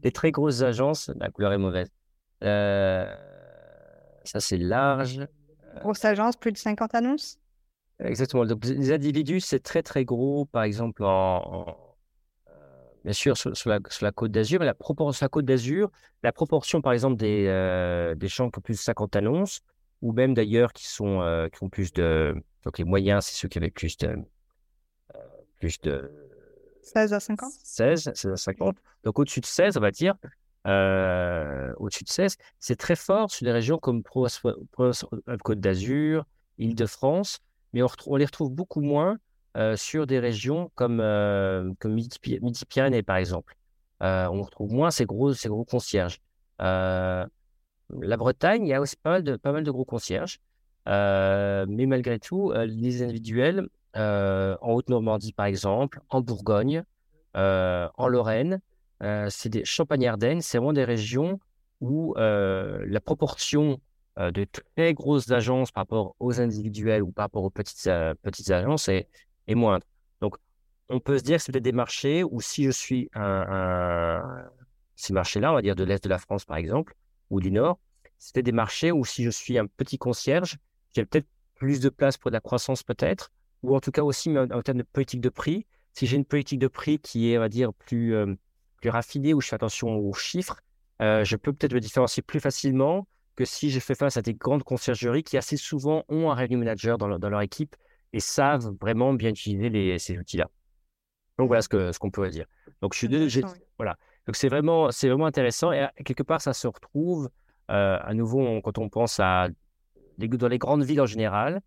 [0.02, 1.88] les très grosses agences, la couleur est mauvaise.
[2.42, 3.14] Euh,
[4.24, 5.26] ça, c'est large.
[5.80, 7.38] Grosse agence, plus de 50 annonces?
[8.00, 8.44] Exactement.
[8.44, 11.76] Donc, les individus, c'est très, très gros, par exemple, en,
[13.04, 15.90] bien sûr, sur, la, sur la, Côte d'Azur, mais la proportion, sur la Côte d'Azur,
[16.22, 19.60] la proportion, par exemple, des, euh, des champs qui ont plus de 50 annonces,
[20.02, 22.34] ou même d'ailleurs qui, sont, euh, qui ont plus de.
[22.64, 24.16] Donc, les moyens, c'est ceux qui avaient plus de.
[25.58, 26.10] plus de
[26.82, 28.76] 16 à 50 16, 16 à 50.
[29.04, 30.14] Donc, au-dessus de 16, on va dire,
[31.78, 36.24] au-dessus de 16, c'est très fort sur des régions comme Côte d'Azur,
[36.58, 37.40] Île-de-France,
[37.72, 39.18] mais on, les retrouve beaucoup moins
[39.76, 40.98] sur des régions comme,
[41.78, 43.56] comme Midi-Pyrénées, par exemple.
[44.00, 46.20] on retrouve moins ces gros, ces gros concierges.
[46.58, 47.28] la
[47.90, 50.40] Bretagne, il y a aussi pas mal de, pas mal de gros concierges,
[50.86, 56.84] mais malgré tout, les individuels, en Haute-Normandie, par exemple, en Bourgogne,
[57.34, 58.60] en Lorraine,
[59.28, 61.40] c'est des Champagne-Ardenne, c'est vraiment des régions
[61.80, 63.80] où la proportion
[64.16, 67.90] de très grosses agences par rapport aux individuels ou par rapport aux petites,
[68.22, 69.08] petites agences est,
[69.46, 69.86] est, moindre.
[70.20, 70.36] Donc,
[70.88, 74.22] on peut se dire que c'est des marchés où si je suis un,
[74.96, 76.94] ces marchés-là, on va dire de l'Est de la France par exemple,
[77.30, 77.78] ou du Nord,
[78.18, 80.56] c'était des marchés où si je suis un petit concierge,
[80.94, 83.32] j'ai peut-être plus de place pour de la croissance peut-être,
[83.62, 85.66] ou en tout cas aussi en, termes de politique de prix.
[85.92, 88.14] Si j'ai une politique de prix qui est, on va dire, plus,
[88.80, 90.60] plus raffinée, où je fais attention aux chiffres,
[91.00, 94.62] je peux peut-être me différencier plus facilement que si je fais face à des grandes
[94.62, 97.76] conciergeries qui assez souvent ont un revenue manager dans leur, équipe
[98.14, 100.48] et savent vraiment bien utiliser ces outils-là.
[101.36, 102.46] Donc voilà ce qu'on ce qu'on pourrait dire.
[102.80, 102.98] Donc je
[103.28, 103.42] suis
[103.76, 103.96] voilà.
[104.26, 107.28] Donc c'est vraiment c'est vraiment intéressant et quelque part ça se retrouve
[107.68, 109.48] à nouveau quand on pense à
[110.18, 111.60] dans les grandes villes en général.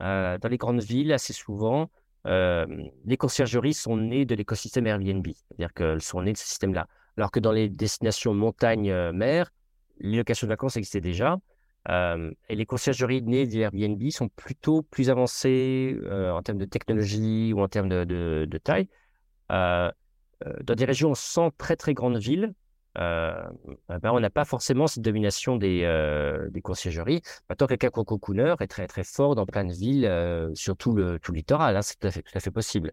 [0.00, 1.90] dans les grandes villes assez souvent
[2.24, 6.86] les conciergeries sont nées de l'écosystème Airbnb, c'est-à-dire qu'elles sont nées de ce système-là.
[7.16, 9.50] Alors que dans les destinations montagne-mer,
[9.98, 11.38] les locations de vacances existaient déjà.
[11.88, 17.60] Et les conciergeries nées du Airbnb sont plutôt plus avancées en termes de technologie ou
[17.60, 18.88] en termes de, taille.
[19.48, 19.92] dans
[20.76, 22.52] des régions sans très très grandes villes,
[22.94, 23.50] ben,
[23.88, 27.22] on n'a pas forcément cette domination des, des conciergeries.
[27.48, 31.18] Maintenant, quelqu'un comme Cocooner est très très fort dans plein de villes, sur tout le,
[31.18, 32.92] tout littoral, hein, c'est tout, tout, à fait possible.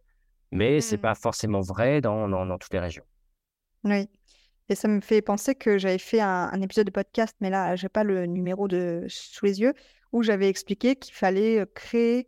[0.51, 1.15] Mais ce n'est pas mmh.
[1.15, 3.03] forcément vrai dans, dans, dans toutes les régions.
[3.83, 4.09] Oui.
[4.69, 7.85] Et ça me fait penser que j'avais fait un, épisode de podcast, mais là, je
[7.85, 9.73] n'ai pas le numéro de, sous les yeux,
[10.11, 12.27] où j'avais expliqué qu'il fallait créer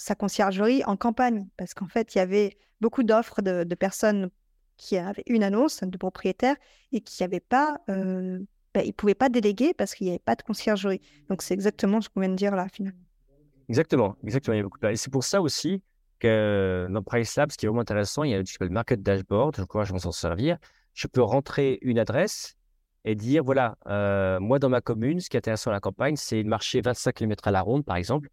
[0.00, 1.46] sa conciergerie en campagne.
[1.56, 4.30] Parce qu'en fait, il y avait beaucoup d'offres de, personnes
[4.76, 6.56] qui avaient une annonce de propriétaires
[6.90, 8.40] et qui n'avaient pas, euh,
[8.72, 11.02] ben, ils pouvaient pas déléguer parce qu'il n'y avait pas de conciergerie.
[11.28, 12.98] Donc, c'est exactement ce qu'on vient de dire là, finalement.
[13.68, 14.54] Exactement, exactement.
[14.54, 14.84] Il y a beaucoup.
[14.86, 15.82] Et c'est pour ça aussi
[16.18, 19.02] que dans Price Lab, ce qui est vraiment intéressant, il y a ce qu'on Market
[19.02, 20.56] Dashboard, je crois que je vais s'en servir
[20.94, 22.56] je peux rentrer une adresse
[23.04, 26.16] et dire voilà, euh, moi dans ma commune, ce qui est intéressant à la campagne,
[26.16, 28.28] c'est de marcher 25 km à la ronde, par exemple.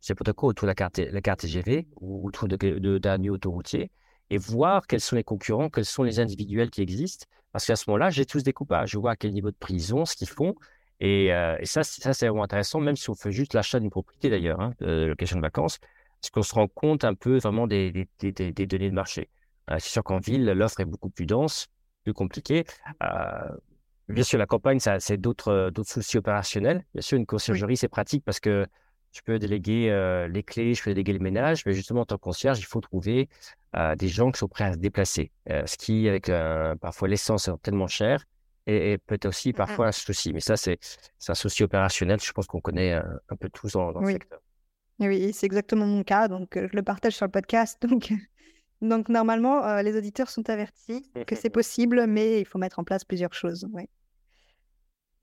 [0.00, 3.90] C'est pour quoi autour de la carte, la carte TGV ou autour d'un de, autoroutier
[4.30, 7.26] et voir quels sont les concurrents, quels sont les individuels qui existent.
[7.52, 8.90] Parce qu'à ce moment-là, j'ai tous des coupages.
[8.90, 10.54] Je vois à quel niveau de ont, ce qu'ils font.
[11.00, 14.30] Et, euh, ça, ça c'est vraiment intéressant, même si on fait juste l'achat d'une propriété
[14.30, 15.78] d'ailleurs, hein, de location de vacances,
[16.20, 18.32] parce qu'on se rend compte un peu vraiment des, des
[18.66, 19.28] données de marché.
[19.70, 21.68] Euh, c'est sûr qu'en ville, l'offre est beaucoup plus dense
[22.06, 22.64] plus compliqué.
[23.02, 23.56] Euh,
[24.08, 26.84] bien sûr, la campagne, ça, c'est d'autres, d'autres soucis opérationnels.
[26.94, 28.64] Bien sûr, une conciergerie, c'est pratique parce que
[29.10, 32.16] je peux déléguer euh, les clés, je peux déléguer les ménages, mais justement, en tant
[32.16, 33.28] que concierge, il faut trouver
[33.74, 35.32] euh, des gens qui sont prêts à se déplacer.
[35.48, 36.30] ce qui, avec
[36.80, 38.24] parfois l'essence, est tellement cher
[38.68, 40.32] et, peut-être aussi mmh parfois un souci.
[40.32, 40.78] Mais ça, c'est,
[41.18, 44.38] c'est un souci opérationnel, je pense qu'on connaît un peu tous dans, dans le secteur.
[45.00, 46.28] Oui, c'est exactement mon cas.
[46.28, 47.84] Donc, je le partage sur le podcast.
[47.86, 48.12] Donc,
[48.82, 52.84] donc normalement, euh, les auditeurs sont avertis que c'est possible, mais il faut mettre en
[52.84, 53.66] place plusieurs choses.
[53.72, 53.88] Ouais.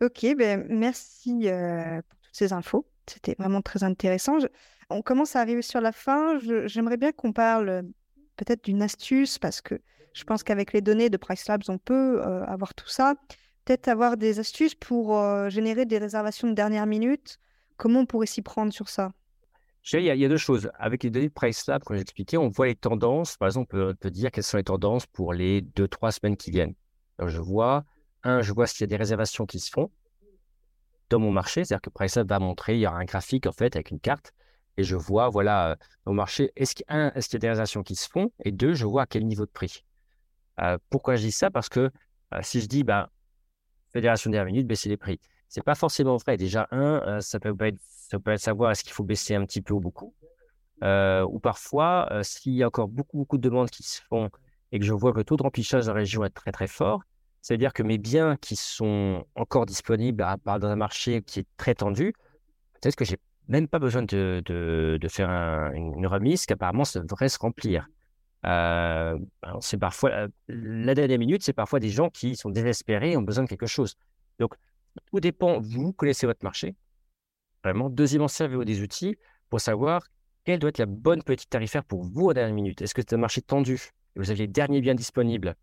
[0.04, 2.86] Ok, ben merci euh, pour toutes ces infos.
[3.08, 4.38] C'était vraiment très intéressant.
[4.90, 6.40] on commence à arriver sur la fin.
[6.66, 7.82] j'aimerais bien qu'on parle euh,
[8.36, 9.80] peut-être d'une astuce parce que
[10.14, 13.16] je pense qu'avec les données de Price Labs, on peut euh, avoir tout ça.
[13.64, 15.18] Peut-être avoir des astuces pour
[15.50, 17.38] générer des réservations de dernière minute.
[17.78, 19.14] Comment on pourrait s'y prendre sur ça?
[19.92, 20.72] Il y, a, deux choses.
[20.76, 23.38] Avec les données de Price Labs, comme j'ai expliqué, on voit les tendances.
[23.38, 26.52] Par exemple, on peut dire quelles sont les tendances pour les deux, trois semaines qui
[26.52, 26.76] viennent.
[27.24, 27.86] Je vois
[28.24, 29.92] un, je vois s'il y a des réservations qui se font
[31.10, 31.66] dans mon marché.
[31.66, 34.34] C'est-à-dire que PriceUp va montrer, il y aura un graphique en fait avec une carte
[34.78, 35.76] et je vois, voilà, euh,
[36.06, 38.32] au marché, est-ce qu'il qu'il y a des réservations qui se font?
[38.44, 39.84] Et deux, je vois à quel niveau de prix.
[40.60, 41.52] Euh, pourquoi je dis ça?
[41.52, 41.92] Parce que
[42.34, 43.12] euh, si je dis, bah,
[43.92, 45.20] fédération dernière minute, baisser les prix,
[45.54, 46.36] c'est pas forcément vrai.
[46.36, 49.76] Déjà, un, ça peut être, ça être savoir est-ce qu'il faut baisser un petit peu
[49.76, 50.16] ou beaucoup.
[50.82, 54.32] ou parfois, s'il y a encore beaucoup, beaucoup de demandes qui se font
[54.72, 56.66] et que je vois que le taux de remplissage dans la région est très, très
[56.66, 57.04] fort,
[57.44, 61.76] c'est-à-dire que mes biens qui sont encore disponibles à, dans un marché qui est très
[61.76, 62.14] tendu,
[62.82, 65.30] peut-être que j'ai même pas besoin de, de, faire
[65.76, 67.88] une remise, qu'apparemment ça devrait se remplir.
[68.46, 69.20] Euh,
[69.62, 73.22] c'est parfois euh, la dernière minute, c'est parfois des gens qui sont désespérés et ont
[73.22, 73.96] besoin de quelque chose.
[74.40, 74.56] Donc,
[75.06, 75.60] tout dépend.
[75.60, 76.76] Vous connaissez votre marché,
[77.64, 77.90] vraiment.
[77.90, 79.18] Deuxièmement, servez-vous des outils
[79.50, 80.08] pour savoir
[80.44, 82.82] quelle doit être la bonne petite tarifaire pour vous à dernière minute.
[82.82, 83.76] Est-ce que c'est un marché tendu?
[84.16, 85.56] Et vous avez les derniers biens disponibles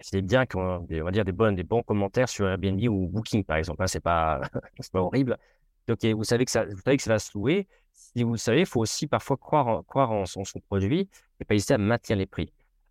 [0.00, 3.44] c'est bien qu'on on va dire des, bonnes, des bons commentaires sur Airbnb ou Booking,
[3.44, 3.82] par exemple.
[3.82, 4.40] Hein, c'est pas,
[4.92, 5.38] pas horrible.
[5.86, 7.66] Donc, vous savez, que ça, vous savez que ça va se louer.
[7.92, 11.08] Si vous le savez, il faut aussi parfois croire en, croire en son, produit
[11.40, 12.50] et pas hésiter à maintenir les prix.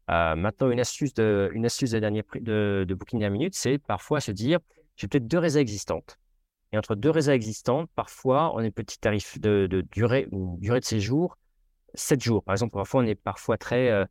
[0.10, 3.56] Euh, maintenant, une astuce de, une astuce de, dernier prix, de, de Booking dernière minute,
[3.56, 4.60] c'est parfois se dire
[4.96, 6.20] j'ai peut-être deux réserves existantes.
[6.72, 10.86] Et entre deux réserves existantes, parfois, on a un petit tarif de, durée, durée de
[10.86, 11.38] séjour,
[11.94, 12.44] 7 jours.
[12.44, 13.90] Par exemple, parfois, on est parfois très.
[13.90, 14.06] Euh,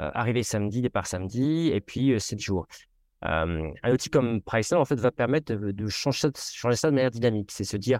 [0.00, 2.66] euh, arriver samedi, départ samedi, et puis 7 euh, jours.
[3.24, 7.10] Euh, un outil comme Priceline, en fait, va permettre de, changer, changer, ça, de manière
[7.10, 7.50] dynamique.
[7.50, 7.98] C'est se dire,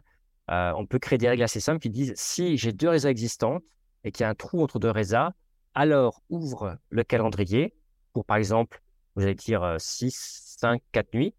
[0.49, 3.65] on peut créer des règles assez simples qui disent, si j'ai deux résas existantes
[4.05, 5.33] et qu'il y a un trou entre deux résas,
[5.75, 7.75] alors ouvre le calendrier
[8.13, 8.81] pour, par exemple,
[9.17, 11.35] vous allez dire 6, 5, 4 nuits.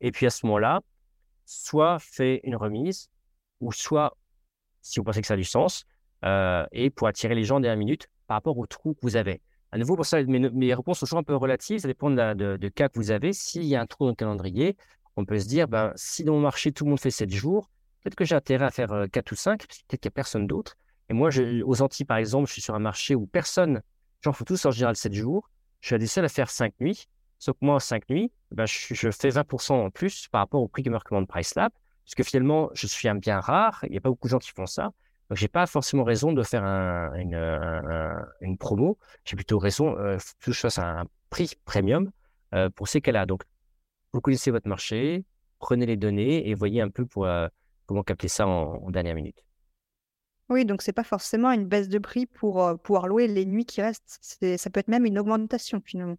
[0.00, 0.80] Et puis à ce moment-là,
[1.44, 3.08] soit fait une remise,
[3.60, 4.16] ou soit,
[4.82, 5.84] si vous pensez que ça a du sens,
[6.72, 9.40] et pour attirer les gens dernière minute par rapport au trou que vous avez.
[9.72, 11.80] À nouveau, pour ça, mes, réponses sont toujours un peu relatives.
[11.80, 13.32] Ça dépend de, de, cas que vous avez.
[13.32, 14.76] S'il y a un trou dans le calendrier,
[15.16, 17.70] on peut se dire, ben, si dans mon marché, tout le monde fait 7 jours,
[18.02, 20.46] peut-être que j'ai intérêt à faire 4 euh, ou 5, peut-être qu'il n'y a personne
[20.46, 20.76] d'autre.
[21.08, 23.82] Et moi, je, aux Antilles, par exemple, je suis sur un marché où personne,
[24.22, 25.48] j'en fais tous en général 7 jours.
[25.80, 27.06] Je suis des seuls à faire 5 nuits.
[27.46, 30.60] Sauf que moi, en 5 nuits, ben, je, je, fais 20% en plus par rapport
[30.60, 31.70] au prix que me recommande PriceLab.
[32.04, 33.78] Parce que finalement, je suis un bien rare.
[33.84, 34.90] Il n'y a pas beaucoup de gens qui font ça.
[35.30, 37.36] Donc, j'ai pas forcément raison de faire une,
[38.40, 38.98] une, promo.
[39.24, 42.10] J'ai plutôt raison euh, que je fasse un prix premium
[42.52, 43.26] euh, pour ces cas-là.
[43.26, 43.44] Donc,
[44.12, 45.24] vous connaissez votre marché,
[45.60, 47.46] prenez les données et voyez un peu pour, euh,
[47.86, 49.44] comment capter ça en, dernière minute.
[50.48, 53.66] Oui, donc c'est pas forcément une baisse de prix pour euh, pouvoir louer les nuits
[53.66, 54.18] qui restent.
[54.20, 56.18] Ça peut être même une augmentation finalement.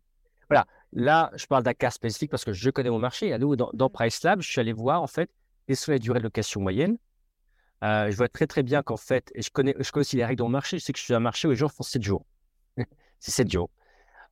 [0.50, 0.66] Voilà.
[0.94, 3.34] Là, je parle d'un cas spécifique parce que je connais mon marché.
[3.34, 5.30] À nous, dans, dans PriceLab, je suis allé voir en fait
[5.68, 6.98] quelles sont les durées de location moyenne
[7.84, 10.26] euh, je vois très très bien qu'en fait, et je connais, je connais aussi les
[10.26, 11.84] règles dans le marché, je sais que je suis un marché où les gens font
[11.84, 12.26] 7 jours.
[13.20, 13.70] c'est 7 jours.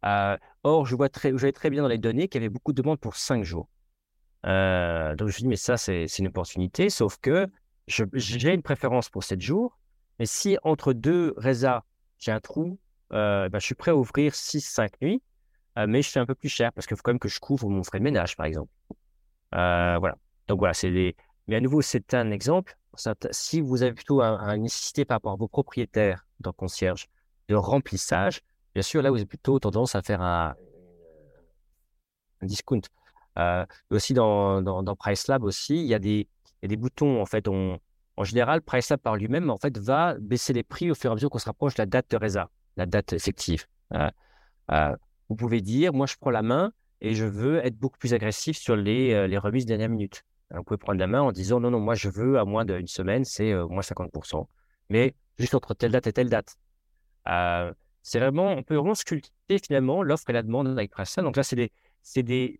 [0.03, 2.73] Euh, or, je vois très, je très bien dans les données qu'il y avait beaucoup
[2.73, 3.69] de demandes pour 5 jours.
[4.45, 7.47] Euh, donc je me dis, mais ça, c'est une opportunité, sauf que
[7.87, 9.77] j'ai une préférence pour 7 jours,
[10.17, 11.83] mais si entre deux résas,
[12.17, 12.79] j'ai un trou,
[13.11, 15.21] ben, je suis prêt à ouvrir 6-5 nuits,
[15.77, 17.69] mais je fais un peu plus cher parce qu'il faut quand même que je couvre
[17.69, 18.71] mon frais de ménage, par exemple.
[19.51, 20.15] voilà.
[20.47, 21.15] Donc voilà, c'est des.
[21.47, 22.75] Mais à nouveau, c'est un exemple
[23.31, 27.07] si vous avez plutôt une nécessité par rapport à vos propriétaires dans concierge
[27.49, 28.41] de remplissage,
[28.73, 30.55] bien sûr, là, vous avez plutôt tendance à faire un,
[32.41, 32.81] discount.
[33.37, 36.27] Euh, aussi, dans, dans, dans PriceLab aussi, il y, a des,
[36.63, 37.21] des boutons.
[37.21, 37.79] En fait, en
[38.23, 41.29] général, PriceLab par lui-même, en fait, va baisser les prix au fur et à mesure
[41.29, 43.65] qu'on se rapproche de la date de résa, la date effective.
[43.93, 44.09] Euh,
[44.71, 44.95] euh,
[45.29, 46.71] vous pouvez dire, moi, je prends la main
[47.01, 50.23] et je veux être beaucoup plus agressif sur les, les remises dernière minute.
[50.51, 52.87] Vous pouvez prendre la main en disant non, non, moi je veux à moins d'une
[52.87, 54.45] semaine, c'est euh, moins 50%.
[54.89, 56.55] Mais juste entre telle date et telle date.
[57.27, 57.73] Euh,
[58.03, 61.23] c'est vraiment, on peut vraiment sculpter finalement l'offre et la demande avec ça.
[61.23, 61.55] Donc là, c'est
[62.23, 62.59] des,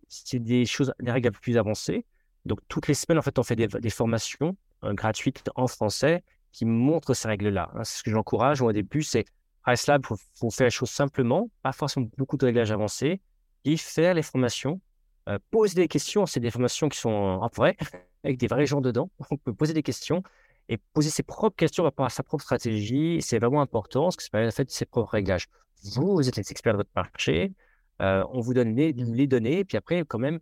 [0.66, 2.04] choses, des règles un peu plus avancées.
[2.44, 6.64] Donc toutes les semaines, en fait, on fait des, formations euh, gratuites en français qui
[6.64, 7.70] montrent ces règles-là.
[7.74, 7.84] Hein.
[7.84, 8.60] Ce que j'encourage.
[8.60, 9.24] Au début, c'est
[9.66, 13.20] PriceLab, il faut, faire les choses simplement, pas forcément beaucoup de réglages avancés,
[13.64, 14.80] et faire les formations
[15.28, 16.24] euh, poser des questions.
[16.24, 17.76] C'est des formations qui sont en vrai,
[18.22, 19.10] avec des vrais gens dedans.
[19.30, 20.22] On peut poser des questions
[20.68, 23.20] et poser ses propres questions par rapport à sa propre stratégie.
[23.22, 25.48] C'est vraiment important parce que ça permet de faire ses propres réglages.
[25.82, 27.52] Vous, vous êtes les experts de votre marché.
[28.00, 28.92] Euh, on vous donne les,
[29.26, 30.38] données, puis après, quand même,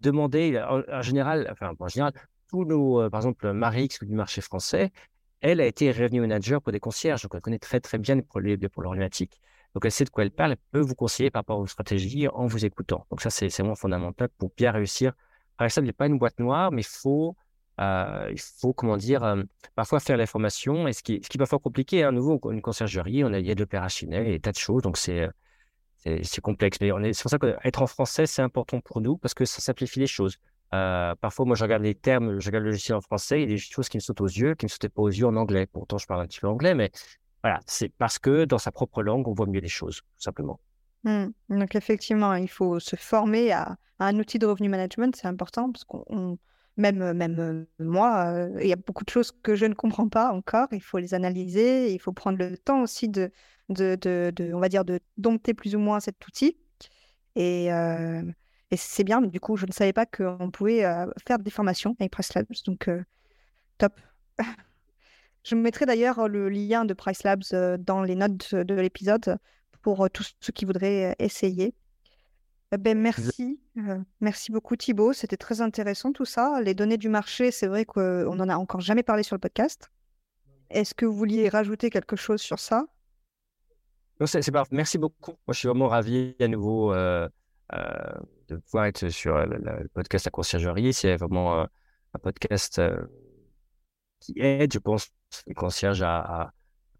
[0.00, 2.12] demander, en, général, enfin, en général,
[2.48, 4.90] tous nos, par exemple, Marie, qui du marché français,
[5.44, 8.22] elle a été revenue manager pour des concierges, donc elle connaît très très bien les
[8.22, 9.42] problèmes problématiques.
[9.74, 12.28] Donc elle sait de quoi elle parle, elle peut vous conseiller par rapport aux stratégies
[12.28, 13.06] en vous écoutant.
[13.10, 15.12] Donc ça, c'est vraiment fondamental pour bien réussir.
[15.58, 17.36] Par exemple, il n'est pas une boîte noire, mais il faut,
[17.78, 19.42] euh, il faut comment dire, euh,
[19.74, 20.88] parfois faire les formations.
[20.88, 23.38] Et ce qui, ce qui est parfois compliqué, à hein, nouveau, une conciergerie, on a,
[23.38, 25.28] il y a de l'opérationnel, il y a des tas de choses, donc c'est
[26.04, 26.78] c'est complexe.
[26.80, 30.00] Mais c'est pour ça qu'être en français, c'est important pour nous parce que ça simplifie
[30.00, 30.38] les choses.
[30.72, 33.44] Euh, parfois, moi, je regarde les termes, je regarde le logiciel en français, il y
[33.44, 35.26] a des choses qui me sautent aux yeux, qui ne me sautaient pas aux yeux
[35.26, 35.66] en anglais.
[35.66, 36.90] Pourtant, je parle un petit peu anglais, mais
[37.42, 40.58] voilà, c'est parce que dans sa propre langue, on voit mieux les choses, tout simplement.
[41.04, 41.26] Mmh.
[41.50, 45.84] Donc, effectivement, il faut se former à, un outil de revenu management, c'est important, parce
[45.84, 46.38] qu'on,
[46.76, 50.08] même, même euh, moi, euh, il y a beaucoup de choses que je ne comprends
[50.08, 53.30] pas encore, il faut les analyser, il faut prendre le temps aussi de,
[53.68, 56.56] de, de, on va dire, de dompter plus ou moins cet outil.
[57.36, 57.70] Et,
[58.70, 61.96] et c'est bien, du coup, je ne savais pas qu'on pouvait euh, faire des formations
[62.00, 62.46] avec Price Labs.
[62.66, 63.02] Donc, euh,
[63.78, 64.00] top.
[65.44, 69.38] je mettrai d'ailleurs le lien de Price Labs euh, dans les notes de l'épisode
[69.82, 71.74] pour tous ceux qui voudraient essayer.
[72.76, 73.60] Ben, merci.
[74.20, 75.12] merci beaucoup Thibaut.
[75.12, 76.60] C'était très intéressant tout ça.
[76.62, 79.90] Les données du marché, c'est vrai qu'on n'en a encore jamais parlé sur le podcast.
[80.70, 82.86] Est-ce que vous vouliez rajouter quelque chose sur ça?
[84.18, 84.74] Non, c'est parfait.
[84.74, 85.32] Merci beaucoup.
[85.46, 86.92] Moi, je suis vraiment ravi à nouveau
[88.48, 90.92] de pouvoir être sur le, podcast La Conciergerie.
[90.92, 91.64] C'est vraiment euh,
[92.14, 92.96] un podcast euh,
[94.20, 95.08] qui aide, je pense,
[95.46, 96.52] les concierges à,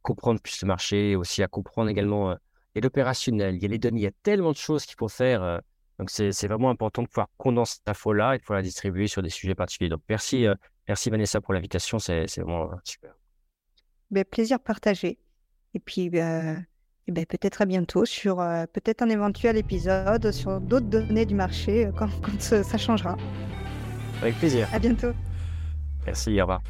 [0.03, 2.35] comprendre plus le marché, et aussi à comprendre également euh,
[2.75, 5.63] l'opérationnel, il y a les données, il y a tellement de choses qu'il faut faire.
[5.99, 9.23] donc, c'est vraiment important de pouvoir condenser cette info-là et de pouvoir la distribuer sur
[9.23, 9.89] des sujets particuliers.
[9.89, 10.47] Donc, merci,
[10.87, 13.15] merci Vanessa pour l'invitation, c'est vraiment super.
[14.11, 15.19] Ben, plaisir partagé.
[15.73, 16.11] Et puis,
[17.07, 21.35] et ben, peut-être à bientôt sur euh, peut-être un éventuel épisode sur d'autres données du
[21.35, 23.17] marché euh, quand, quand ça changera.
[24.23, 24.69] Avec plaisir.
[24.73, 25.13] À bientôt.
[26.07, 26.63] Merci, au revoir.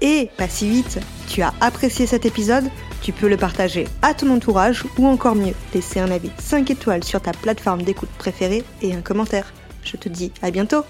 [0.00, 0.98] Et pas si vite,
[1.28, 2.64] tu as apprécié cet épisode,
[3.02, 7.04] tu peux le partager à ton entourage ou encore mieux, laisser un avis 5 étoiles
[7.04, 9.52] sur ta plateforme d'écoute préférée et un commentaire.
[9.84, 10.84] Je te dis à bientôt